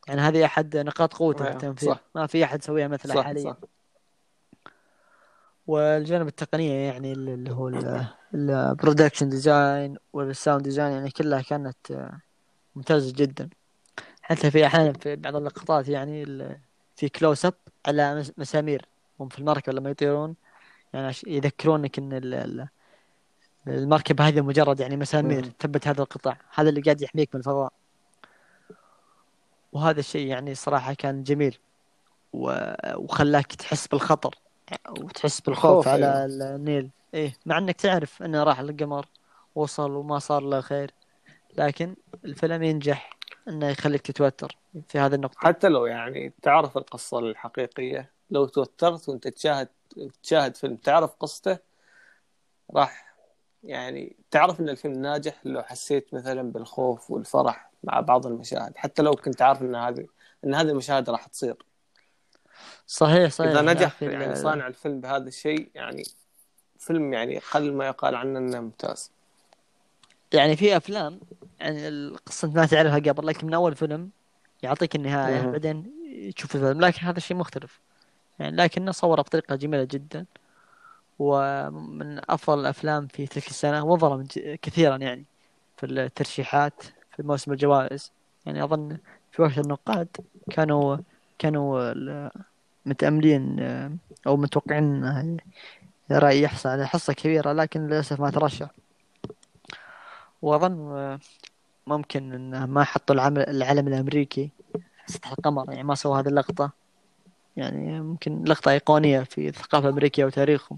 يعني 0.08 0.22
هذه 0.22 0.46
أحد 0.46 0.78
نقاط 0.78 1.14
قوته 1.14 1.46
في 1.46 1.52
التمثيل. 1.52 1.90
صح. 1.90 2.00
ما 2.16 2.28
في 2.28 2.44
أحد 2.44 2.60
يسويها 2.60 2.88
مثله 2.88 3.24
حاليا. 3.24 3.44
صح. 3.44 3.58
والجانب 5.68 6.28
التقنية 6.28 6.74
يعني 6.92 7.14
اللي 7.14 7.52
هو 7.52 7.72
ال 8.34 8.43
production 8.43 9.30
design 9.30 9.98
وال 10.14 10.28
sound 10.28 10.64
design 10.64 10.92
يعني 10.94 11.10
كلها 11.12 11.42
كانت 11.42 11.92
آه، 11.92 12.20
ممتازة 12.76 13.14
جدا. 13.16 13.50
حتى 14.22 14.52
في 14.52 14.66
أحيانا 14.66 14.94
في 14.94 15.16
بعض 15.16 15.36
اللقطات 15.36 15.88
يعني 15.88 16.26
في 16.96 17.10
كلوز 17.10 17.46
اب 17.46 17.54
على 17.88 18.16
مس- 18.16 18.32
مسامير. 18.38 18.86
هم 19.20 19.30
في 19.30 19.40
المركبة 19.40 19.74
لما 19.74 19.90
يطيرون. 19.90 20.36
يعني 20.94 21.14
يذكرونك 21.28 22.00
إن 22.00 22.14
ال- 22.14 22.34
ال- 22.34 22.68
المركبة 23.68 24.28
هذه 24.28 24.42
مجرد 24.42 24.80
يعني 24.80 24.98
مسامير. 24.98 25.46
تثبت 25.46 25.88
هذا 25.88 26.02
القطاع 26.02 26.38
هذا 26.54 26.70
اللي 26.70 26.82
قاعد 26.82 27.02
يحميك 27.02 27.30
من 27.36 27.40
الفضاء. 27.40 27.74
وهذا 29.74 30.00
الشيء 30.00 30.28
يعني 30.28 30.56
صراحة 30.56 30.94
كان 30.94 31.24
جميل. 31.24 31.58
و- 32.34 32.96
وخلاك 32.96 33.46
تحس 33.46 33.88
بالخطر. 33.88 34.36
وتحس 34.90 35.42
بالخوف 35.42 35.72
خوف، 35.72 35.88
على 35.88 36.06
أيوة. 36.06 36.26
النيل. 36.56 36.90
إيه 37.14 37.34
مع 37.46 37.58
إنك 37.58 37.76
تعرف 37.82 38.24
إنه 38.24 38.44
راح 38.44 38.62
للقمر 38.62 39.06
وصل 39.56 39.92
وما 39.92 40.20
صار 40.20 40.42
له 40.44 40.62
خير. 40.62 40.92
لكن 41.58 41.96
الفيلم 42.26 42.64
ينجح 42.64 43.10
إنه 43.48 43.68
يخليك 43.70 44.02
تتوتر 44.02 44.58
في 44.88 45.00
هذه 45.00 45.16
النقطة. 45.16 45.38
حتى 45.40 45.68
لو 45.70 45.86
يعني 45.86 46.34
تعرف 46.42 46.78
القصة 46.78 47.20
الحقيقية 47.20 48.10
لو 48.32 48.46
توترت 48.46 49.10
وأنت 49.10 49.28
تشاهد 49.28 49.68
تشاهد 50.24 50.56
فيلم 50.56 50.76
تعرف 50.76 51.12
قصته؟ 51.20 51.58
راح 52.76 53.14
يعني 53.64 54.16
تعرف 54.32 54.60
إن 54.60 54.70
الفيلم 54.70 55.02
ناجح 55.02 55.36
لو 55.46 55.64
حسيت 55.64 56.14
مثلا 56.14 56.52
بالخوف 56.52 57.12
والفرح 57.12 57.72
مع 57.84 58.00
بعض 58.00 58.28
المشاهد 58.28 58.78
حتى 58.78 59.02
لو 59.02 59.12
كنت 59.12 59.42
عارف 59.42 59.62
إن 59.62 59.76
هذه 59.76 60.08
إن 60.46 60.56
هذه 60.56 60.70
المشاهد 60.70 61.10
راح 61.10 61.26
تصير. 61.26 61.56
صحيح 62.88 63.32
صحيح. 63.32 63.52
إذا 63.52 63.62
نجح 63.62 64.04
يعني 64.04 64.36
صانع 64.36 64.68
الفيلم 64.68 65.02
بهذا 65.02 65.28
الشيء 65.28 65.70
يعني 65.76 66.04
فيلم 66.80 67.14
يعني 67.14 67.40
قل 67.40 67.74
ما 67.74 67.86
يقال 67.86 68.16
عنه 68.16 68.40
إنه 68.40 68.60
ممتاز. 68.60 69.12
يعني 70.34 70.56
في 70.56 70.78
أفلام 70.78 71.20
يعني 71.60 71.88
القصة 71.88 72.48
انت 72.48 72.56
ما 72.56 72.66
تعرفها 72.66 73.12
قبل 73.12 73.28
لكن 73.28 73.48
من 73.48 73.54
أول 73.54 73.76
فيلم 73.76 74.10
يعطيك 74.64 74.96
النهاية 74.96 75.42
مهم. 75.42 75.52
بعدين 75.52 75.94
تشوف 76.36 76.56
الفيلم 76.56 76.82
لكن 76.82 77.06
هذا 77.06 77.18
الشيء 77.18 77.38
مختلف. 77.38 77.80
يعني 78.40 78.56
لكنه 78.56 78.92
صوره 78.92 79.22
بطريقة 79.22 79.56
جميلة 79.56 79.84
جدا 79.84 80.26
ومن 81.20 82.22
أفضل 82.30 82.60
الأفلام 82.60 83.08
في 83.08 83.28
تلك 83.28 83.48
السنة 83.48 83.86
وظلم 83.86 84.28
كثيرا 84.62 84.98
يعني 84.98 85.26
في 85.78 85.86
الترشيحات 85.86 86.84
في 87.16 87.24
موسم 87.24 87.52
الجوائز. 87.52 88.12
يعني 88.46 88.64
أظن 88.64 88.98
في 89.32 89.42
وقت 89.42 89.58
النقاد 89.58 90.08
كانوا 90.52 90.98
كانوا 91.40 92.30
متأملين 92.86 93.60
أو 94.28 94.38
متوقعين 94.38 95.38
رأي 96.12 96.42
يحصل 96.42 96.70
على 96.70 96.88
حصة 96.88 97.14
كبيرة 97.14 97.52
لكن 97.52 97.88
للأسف 97.88 98.20
ما 98.20 98.30
ترشح. 98.32 98.70
وأظن 100.42 101.20
ممكن 101.88 102.34
إنه 102.34 102.66
ما 102.66 102.84
حطوا 102.84 103.16
العلم 103.38 103.88
الأمريكي 103.88 104.50
سطح 105.06 105.32
القمر 105.32 105.72
يعني 105.72 105.84
ما 105.84 105.96
سووا 105.96 106.20
هذه 106.20 106.28
اللقطة. 106.28 106.83
يعني 107.58 108.02
ممكن 108.02 108.44
لقطة 108.44 108.72
أيقونية 108.72 109.20
في 109.24 109.48
الثقافة 109.48 109.88
الأمريكية 109.88 110.26
وتاريخهم 110.26 110.78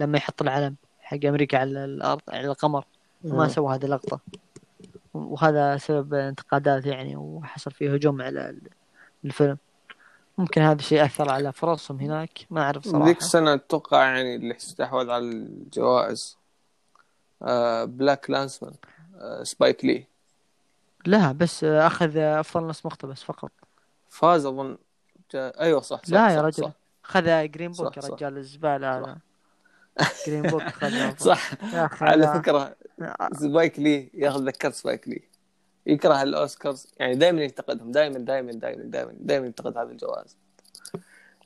لما 0.00 0.18
يحط 0.18 0.42
العلم 0.42 0.74
حق 1.00 1.18
أمريكا 1.24 1.58
على 1.58 1.84
الأرض 1.84 2.20
على 2.28 2.46
القمر 2.46 2.84
وما 3.24 3.48
سووا 3.48 3.74
هذه 3.74 3.84
اللقطة. 3.84 4.20
وهذا 5.14 5.76
سبب 5.76 6.14
انتقادات 6.14 6.86
يعني 6.86 7.16
وحصل 7.16 7.70
فيه 7.70 7.94
هجوم 7.94 8.22
على 8.22 8.50
ال- 8.50 8.68
الفيلم. 9.24 9.58
ممكن 10.38 10.60
هذا 10.62 10.78
الشيء 10.78 11.04
أثر 11.04 11.30
على 11.30 11.52
فرصهم 11.52 12.00
هناك 12.00 12.46
ما 12.50 12.62
أعرف 12.62 12.88
صراحة. 12.88 13.06
ذيك 13.06 13.18
السنة 13.18 13.54
أتوقع 13.54 14.04
يعني 14.04 14.36
اللي 14.36 14.56
استحوذ 14.56 15.10
على 15.10 15.24
الجوائز 15.24 16.36
آه 17.42 17.84
BlacKkKlansman 17.84 18.72
آه 19.20 19.42
سبايك 19.42 19.84
لي 19.84 20.04
لا 21.06 21.32
بس 21.32 21.64
أخذ 21.64 22.16
أفضل 22.16 22.66
نص 22.66 22.86
مقتبس 22.86 23.22
فقط. 23.22 23.50
فاز 24.08 24.46
أظن 24.46 24.76
جا... 25.32 25.60
أيوه 25.60 25.80
صح, 25.80 26.00
صح 26.04 26.12
لا 26.12 26.28
صح 26.28 26.34
يا 26.34 26.40
رجل. 26.40 26.64
صح, 26.64 26.72
خذ 27.02 27.48
Green 27.48 27.72
Book 27.72 27.86
صح، 27.88 27.96
يا 27.96 28.00
صح. 28.02 28.10
رجال 28.10 28.36
الزبالة 28.38 28.98
هذا. 28.98 29.18
Green 30.26 30.42
Book 30.42 30.62
خذ 30.62 31.16
صح. 31.28 31.52
يا 31.74 31.88
على 32.00 32.24
هذا- 32.26 32.38
فكرة 32.40 32.76
سبايك 33.32 33.78
لي 33.78 34.10
ياخذ 34.14 34.46
ذكرت 34.46 34.74
سبايك 34.74 35.08
لي. 35.08 35.22
يكره 35.86 36.22
الأوسكارز 36.22 36.86
يعني 36.98 37.14
دائما 37.14 37.42
ينتقدهم 37.42 37.92
دائما 37.92 38.18
دائما 38.18 38.52
دائما 38.52 38.82
دائما 38.82 39.12
دائما 39.20 39.46
ينتقد 39.46 39.78
هذه 39.78 39.88
الجوائز. 39.88 40.36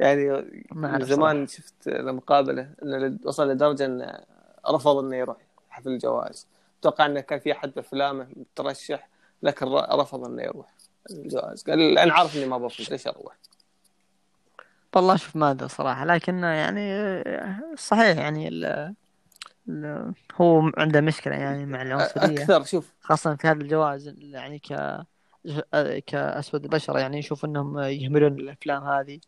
يعني 0.01 0.45
من 0.73 1.05
زمان 1.05 1.47
شفت 1.47 1.89
له 1.89 2.13
مقابلة 2.13 2.71
انه 2.83 3.19
وصل 3.25 3.49
لدرجة 3.51 3.85
انه 3.85 4.19
رفض 4.71 4.97
إنه 4.97 5.17
يروح 5.17 5.37
حفل 5.71 5.89
الجوائز. 5.89 6.47
أتوقع 6.81 7.07
إنه 7.07 7.21
كان 7.21 7.39
في 7.39 7.53
أحد 7.53 7.73
بأفلامه 7.77 8.27
ترشح 8.57 9.09
لكن 9.43 9.67
رفض 9.77 10.25
إنه 10.25 10.43
يروح 10.43 10.75
الجوائز. 11.11 11.63
قال 11.63 11.99
أنا 11.99 12.13
عارف 12.15 12.37
إني 12.37 12.47
ما 12.47 12.59
بفوز 12.59 12.91
ليش 12.91 13.07
أروح؟ 13.07 13.37
والله 14.97 15.17
شوف 15.17 15.37
ما 15.37 15.51
ادري 15.51 15.69
صراحة 15.69 16.05
لكن 16.05 16.39
يعني 16.43 17.25
صحيح 17.77 18.17
يعني 18.19 18.49
ال 18.49 18.95
ال 19.69 20.13
هو 20.35 20.71
عنده 20.77 21.01
مشكلة 21.01 21.35
يعني 21.35 21.67
مع 21.67 21.83
العنصرية 21.83 22.43
أكثر 22.43 22.65
شوف 22.65 22.93
خاصة 23.01 23.37
في 23.37 23.47
هذه 23.49 23.57
الجوائز 23.57 24.15
يعني 24.21 24.59
ك 24.59 25.01
كأسود 26.07 26.65
البشر 26.65 26.99
يعني 26.99 27.19
يشوف 27.19 27.45
إنهم 27.45 27.79
يهملون 27.79 28.33
الأفلام 28.41 28.85
هذه 28.85 29.19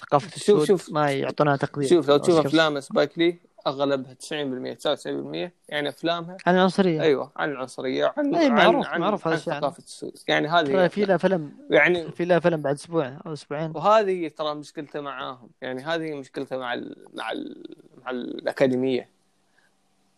ثقافة 0.00 0.28
شوف- 0.28 0.36
السود 0.36 0.64
شوف. 0.64 0.92
ما 0.92 1.10
يعطونها 1.12 1.56
تقدير 1.56 1.88
شوف 1.88 2.08
لو 2.08 2.16
تشوف 2.16 2.36
شوف. 2.36 2.46
أفلام 2.46 2.80
سبايك 2.80 3.18
لي 3.18 3.38
أغلبها 3.66 4.14
90% 4.14 4.74
99% 4.74 5.52
يعني 5.68 5.88
أفلامها. 5.88 6.36
عن 6.46 6.54
العنصرية. 6.54 7.02
أيوه 7.02 7.32
عن 7.36 7.50
العنصرية 7.50 8.14
عن 8.16 8.34
أي 8.34 8.44
عن 8.46 8.52
معروف- 8.52 8.86
عن, 8.86 9.00
معروف 9.00 9.26
عن 9.26 9.32
هذا 9.32 9.40
الشيء. 9.40 9.52
ثقافة 9.54 9.78
السود 9.78 10.18
يعني 10.28 10.48
هذه 10.48 10.86
في 10.88 11.04
له 11.04 11.16
فيلم. 11.16 11.52
يعني 11.70 12.12
في 12.12 12.24
له 12.24 12.38
فيلم 12.38 12.62
بعد 12.62 12.74
أسبوع 12.74 13.18
أو 13.26 13.32
أسبوعين. 13.32 13.72
وهذه 13.74 14.28
ترى 14.28 14.54
مشكلته 14.54 15.00
معاهم. 15.00 15.50
يعني 15.62 15.82
هذه 15.82 16.14
مشكلته 16.14 16.56
مع 16.58 16.74
ال 16.74 16.96
مع 17.14 17.32
ال 17.32 17.64
مع 18.04 18.10
الأكاديمية. 18.10 19.08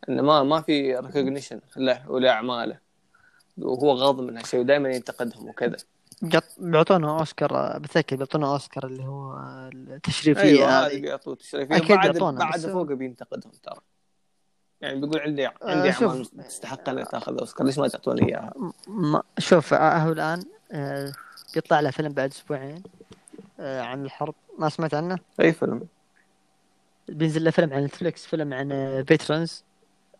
انه 0.08 0.22
ما 0.22 0.42
ما 0.42 0.60
في 0.60 0.96
ريكوجنيشن 0.96 1.60
له 1.76 2.10
ولاعماله 2.10 2.78
وهو 3.58 3.92
غاضب 3.92 4.20
من 4.24 4.36
هالشيء 4.36 4.60
ودائما 4.60 4.88
ينتقدهم 4.90 5.48
وكذا. 5.48 5.76
بيعطونه 6.58 7.18
أوسكار 7.18 7.78
بتذكر 7.78 8.16
بيعطونه 8.16 8.52
أوسكار 8.52 8.86
اللي 8.86 9.04
هو 9.04 9.36
التشريفية 9.74 10.42
أيوه 10.42 10.86
هذه. 10.86 11.00
بيعطوه 11.00 11.34
تشريفيه 11.34 11.76
أكيد 11.76 11.96
بعد 11.96 12.18
بعد 12.18 12.54
بس- 12.58 12.66
فوق 12.66 12.86
بينتقدهم 12.92 13.52
ترى. 13.62 13.80
يعني 14.80 15.00
بيقول 15.00 15.20
عندي 15.20 15.48
عندي 15.62 15.92
شوف. 15.92 16.02
أعمال 16.02 16.26
تستحق 16.26 16.88
انها 16.88 17.04
تاخذ 17.04 17.38
أوسكار. 17.38 17.66
ليش 17.66 17.78
ما 17.78 17.88
تعطوني 17.88 18.28
إياها؟ 18.28 18.52
ما 18.88 19.22
شوف 19.38 19.74
آه، 19.74 19.98
هو 19.98 20.12
الآن 20.12 20.42
آه، 20.72 21.12
بيطلع 21.54 21.80
له 21.80 21.90
فيلم 21.90 22.12
بعد 22.12 22.30
أسبوعين 22.30 22.82
آه، 23.60 23.82
عن 23.82 24.04
الحرب. 24.04 24.34
ما 24.58 24.68
سمعت 24.68 24.94
عنه؟ 24.94 25.18
أي 25.40 25.52
فيلم؟ 25.52 25.86
بينزل 27.08 27.44
له 27.44 27.50
فيلم 27.50 27.72
عن 27.72 27.84
Netflix 27.84 28.26
فيلم 28.26 28.54
عن 28.54 28.68
veterans 29.08 29.64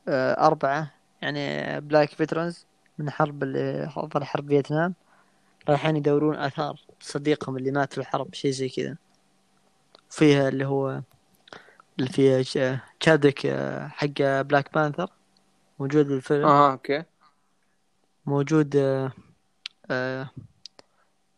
أربعة 0.09 0.91
يعني 1.23 1.81
black 1.81 2.09
veterans 2.11 2.67
من 2.99 3.11
حرب 3.11 3.43
اللي 3.43 3.89
حرب 4.23 4.49
فيتنام. 4.49 4.95
رايحين 5.69 5.97
يدورون 5.97 6.37
آثار 6.37 6.81
صديقهم 7.01 7.57
اللي 7.57 7.71
مات 7.71 7.93
في 7.93 7.99
الحرب 7.99 8.35
شيء 8.35 8.51
زي 8.51 8.69
كذا. 8.69 8.97
فيها 10.11 10.49
اللي 10.49 10.65
هو 10.67 11.03
اللي 11.99 12.11
فيه 12.11 12.43
ش- 12.43 12.79
تشادك 13.01 13.47
آه، 13.47 13.89
حق 13.89 14.07
Black 14.21 14.75
Panther 14.75 15.11
موجود 15.79 16.07
بالفيلم. 16.09 16.47
آه 16.47 16.73
أوكي. 16.73 17.05
موجود 18.27 18.77
آه، 18.77 19.13
آه، 19.91 20.31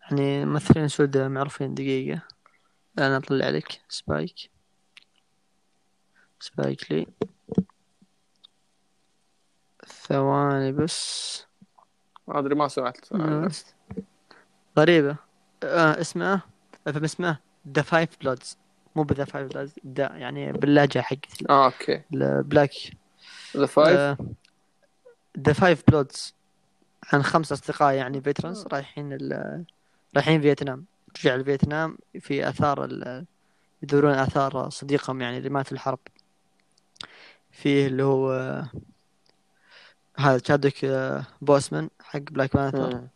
يعني 0.02 0.44
ممثلين 0.44 0.88
سود 0.88 1.18
معروفين 1.18 1.74
دقيقة. 1.74 2.22
أنا 2.98 3.16
أطلع 3.16 3.48
لك 3.48 3.80
سبايك 3.88 4.50
سبايك 6.40 6.92
لي 6.92 7.06
ثواني 9.86 10.72
بس. 10.72 11.46
ما 12.28 12.38
أدري 12.38 12.54
ما 12.54 12.68
سمعت. 12.68 13.12
غريبة. 14.78 15.16
آه 15.64 16.00
اسمه 16.00 16.40
فيلم 16.84 17.04
اسمه 17.04 17.38
ذا 17.68 17.82
فايف 17.82 18.08
بلودز 18.20 18.58
مو 18.96 19.02
بذا 19.02 19.24
فايف 19.24 19.48
بلودز 19.48 19.72
ذا 19.86 20.16
يعني 20.16 20.52
باللهجة 20.52 20.98
حقت 20.98 21.50
آه 21.50 21.64
أوكي. 21.64 22.02
البلاك 22.14 22.72
Da 23.56 23.66
Five 23.66 24.18
Da 25.38 25.52
Five 25.52 25.82
Bloods 25.88 26.34
عن 27.12 27.22
خمس 27.22 27.52
أصدقاء 27.52 27.94
يعني 27.94 28.20
veterans 28.20 28.66
رايحين 28.72 29.12
ال... 29.12 29.64
رايحين 30.16 30.40
فيتنام. 30.40 30.84
رجع 31.18 31.36
لفيتنام 31.36 31.98
في 32.20 32.48
آثار 32.48 32.84
ال... 32.84 33.24
يدورون 33.82 34.14
آثار 34.14 34.70
صديقهم 34.70 35.20
يعني 35.20 35.38
اللي 35.38 35.48
مات 35.48 35.66
في 35.66 35.72
الحرب. 35.72 35.98
فيه 37.50 37.86
اللي 37.86 38.02
هو 38.02 38.32
آه، 38.32 38.70
هذا 40.16 40.38
تشادك 40.38 40.84
آه، 40.84 41.24
بوسمان 41.40 41.90
حق 42.02 42.18
Black 42.18 42.56
Panther 42.56 43.06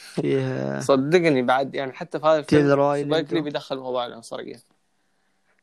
مم. 0.00 0.22
فيه 0.22 0.40
آه، 0.40 0.80
صدقني 0.80 1.42
بعد 1.42 1.74
يعني 1.74 1.92
حتى 1.92 2.20
في 2.20 2.26
هذا 2.26 2.38
الفيلم 2.38 2.94
سبايك 3.04 3.32
لي. 3.32 3.40
بيدخل 3.40 3.76
موضوع 3.78 4.06
العنصرية. 4.06 4.56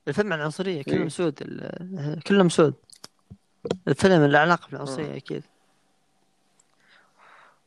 الفيلم 0.08 0.34
عن 0.34 0.40
العنصرية 0.40 0.78
إيه. 0.78 0.84
كلهم 0.84 1.10
سود 1.10 1.40
ال- 1.42 2.24
كلهم 2.24 2.50
سود. 2.50 2.74
الفيلم 3.88 4.26
له 4.26 4.40
علاقة 4.40 4.68
بالعنصرية 4.72 5.18
أكيد. 5.18 5.44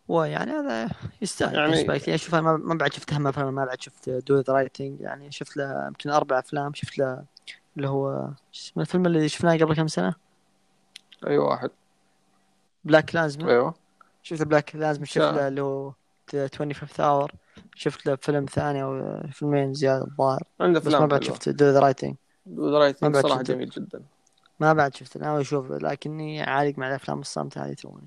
ويعني 0.08 0.50
هذا 0.50 0.90
يستاهل. 1.22 1.54
يعني- 1.54 1.72
يعني 1.72 1.82
سبايك 1.84 2.08
لي 2.08 2.14
أشوف 2.14 2.34
أنا 2.34 2.42
ما- 2.42 2.56
ما 2.56 2.74
بعد 2.74 2.92
شفت 2.92 3.12
هم 3.12 3.26
أفلام 3.26 3.54
ما 3.54 3.64
بعد 3.64 3.80
شفت 3.82 4.10
Do 4.10 4.40
the 4.40 4.52
Right 4.52 4.76
Thing 4.76 5.00
يعني 5.00 5.30
شفت 5.32 5.56
له 5.56 5.86
يمكن 5.86 6.10
أربع 6.10 6.38
أفلام. 6.38 6.74
شفت 6.74 6.98
له 6.98 7.24
اللي 7.76 7.88
هو 7.88 8.28
شو 8.52 8.62
اسمه 8.70 8.82
الفيلم 8.82 9.06
اللي 9.06 9.28
شفناه 9.28 9.56
قبل 9.56 9.74
كم 9.76 9.88
سنة؟ 9.88 10.14
أي 11.26 11.38
واحد. 11.38 11.70
BlacKkKlansman 12.84 13.48
أيوه. 13.48 13.74
شفت 14.22 14.42
BlacKkKlansman 14.42 15.04
شفت 15.04 15.18
له 15.18 15.48
اللي 15.48 15.62
هو 15.62 15.92
25 16.36 17.08
Hour 17.08 17.32
شفت 17.74 18.06
له 18.06 18.16
فيلم 18.16 18.46
ثاني 18.46 18.82
أو 18.82 19.20
فيلمين 19.32 19.74
زيادة 19.74 20.04
الظاهر. 20.04 20.42
عنده 20.60 20.80
بس 20.80 20.92
ما 20.94 21.06
بعد. 21.06 21.24
شفت 21.24 21.48
Do 21.48 21.70
the 21.70 21.80
Right 21.80 21.97
Thing 21.97 22.14
the 22.48 22.78
Right 22.78 22.90
Thing 22.90 23.02
ما 23.02 23.08
بعد 23.14 23.22
صراحة. 23.22 23.42
جميل 23.42 23.68
جدا. 23.70 24.02
ما 24.60 24.72
بعد 24.72 24.96
شفت 24.96 25.16
ناوي 25.18 25.40
أشوف. 25.40 25.70
لكني 25.70 26.42
عالق 26.42 26.78
مع 26.78 26.88
الأفلام 26.88 27.20
الصامتة 27.20 27.64
هذه 27.64 27.72
توني. 27.72 28.06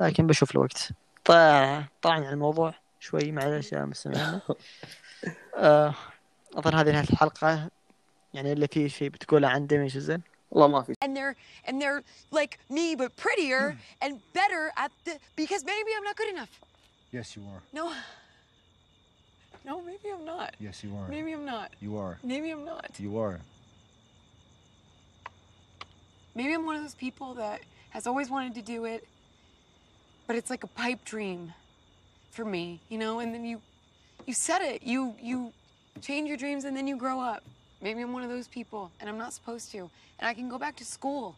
لكن 0.00 0.26
بشوف 0.26 0.50
الوقت 0.50 0.88
طلع 1.24 1.84
طلعنا 2.02 2.26
عن 2.26 2.32
الموضوع 2.32 2.74
شوي. 3.00 3.32
معلش 3.32 3.72
يا 3.72 3.84
مستمعينا 3.84 4.40
آه، 5.56 5.94
اظن 6.54 6.74
هذه 6.74 6.90
نهاية 6.92 7.08
الحلقة. 7.10 7.70
يعني 8.34 8.52
اللي 8.52 8.66
فيه 8.66 8.88
شيء 8.88 9.08
بتقوله 9.08 9.48
عن 9.48 9.66
ديمين 9.66 9.88
شوزيل 9.88 10.20
والله 10.50 10.68
ما 10.68 10.82
في. 10.82 10.92
And 11.04 11.08
they're 11.16 11.34
and 11.70 11.74
they're 11.82 12.02
like 12.38 12.58
me 12.70 12.96
but 12.96 13.10
prettier 13.24 13.76
and 14.04 14.12
better 14.34 14.62
at 14.84 14.90
the 15.04 15.12
because 15.36 15.64
maybe 15.64 15.90
I'm 15.96 16.04
not 16.04 16.16
good 16.16 16.32
enough. 16.36 16.67
Yes, 17.10 17.36
you 17.36 17.42
are. 17.54 17.62
No. 17.72 17.92
No, 19.64 19.82
maybe 19.82 20.10
I'm 20.12 20.24
not. 20.24 20.54
Yes, 20.60 20.84
you 20.84 20.94
are. 20.96 21.08
Maybe 21.08 21.32
I'm 21.32 21.44
not. 21.44 21.72
You 21.80 21.96
are. 21.98 22.18
Maybe 22.22 22.50
I'm 22.50 22.64
not. 22.64 22.90
You 22.98 23.18
are. 23.18 23.40
Maybe 26.34 26.52
I'm 26.54 26.64
one 26.64 26.76
of 26.76 26.82
those 26.82 26.94
people 26.94 27.34
that 27.34 27.62
has 27.90 28.06
always 28.06 28.30
wanted 28.30 28.54
to 28.54 28.62
do 28.62 28.84
it, 28.84 29.06
but 30.26 30.36
it's 30.36 30.50
like 30.50 30.62
a 30.62 30.68
pipe 30.68 31.04
dream 31.04 31.52
for 32.30 32.44
me, 32.44 32.80
you 32.88 32.98
know, 32.98 33.18
and 33.20 33.34
then 33.34 33.44
you 33.44 33.60
you 34.26 34.34
set 34.34 34.62
it. 34.62 34.82
You 34.82 35.14
you 35.20 35.52
change 36.00 36.28
your 36.28 36.36
dreams 36.36 36.64
and 36.64 36.76
then 36.76 36.86
you 36.86 36.96
grow 36.96 37.20
up. 37.20 37.42
Maybe 37.80 38.02
I'm 38.02 38.12
one 38.12 38.22
of 38.22 38.28
those 38.28 38.46
people 38.46 38.90
and 39.00 39.08
I'm 39.08 39.18
not 39.18 39.32
supposed 39.32 39.72
to. 39.72 39.90
And 40.18 40.28
I 40.28 40.34
can 40.34 40.48
go 40.48 40.58
back 40.58 40.76
to 40.76 40.84
school 40.84 41.34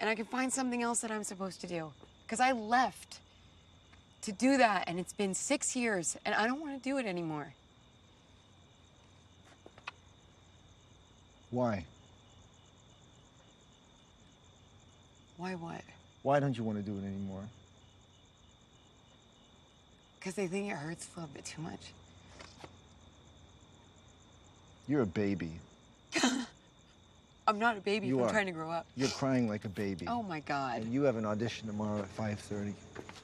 and 0.00 0.08
I 0.08 0.14
can 0.14 0.26
find 0.26 0.52
something 0.52 0.82
else 0.82 1.00
that 1.00 1.10
I'm 1.10 1.24
supposed 1.24 1.60
to 1.62 1.66
do. 1.66 1.92
Because 2.24 2.40
I 2.40 2.52
left 2.52 3.20
to 4.22 4.32
do 4.32 4.56
that 4.56 4.84
and 4.88 4.98
it's 4.98 5.12
been 5.12 5.34
six 5.34 5.76
years 5.76 6.16
and 6.24 6.34
I 6.34 6.46
don't 6.46 6.60
want 6.60 6.82
to 6.82 6.88
do 6.88 6.98
it 6.98 7.06
anymore. 7.06 7.52
Why? 11.50 11.84
Why 15.36 15.54
what? 15.54 15.82
Why 16.22 16.40
don't 16.40 16.56
you 16.56 16.64
want 16.64 16.78
to 16.78 16.82
do 16.84 16.96
it 16.98 17.04
anymore? 17.06 17.42
Because 20.18 20.34
they 20.34 20.46
think 20.48 20.70
it 20.70 20.76
hurts 20.76 21.06
a 21.16 21.20
little 21.20 21.32
bit 21.34 21.44
too 21.44 21.62
much. 21.62 21.80
You're 24.88 25.02
a 25.02 25.06
baby. 25.06 25.50
I'm 27.48 27.58
not 27.58 27.76
a 27.76 27.80
baby 27.80 28.08
You 28.08 28.18
I'm 28.20 28.26
are. 28.26 28.30
trying 28.30 28.46
to 28.46 28.52
grow 28.52 28.70
up. 28.70 28.86
You're 28.96 29.08
crying 29.08 29.48
like 29.48 29.64
a 29.64 29.68
baby. 29.68 30.06
Oh 30.08 30.22
my 30.22 30.40
God. 30.40 30.82
And 30.82 30.92
you 30.92 31.02
have 31.02 31.16
an 31.16 31.24
audition 31.24 31.68
tomorrow 31.68 32.00
at 32.00 32.16
5:30. 32.16 32.72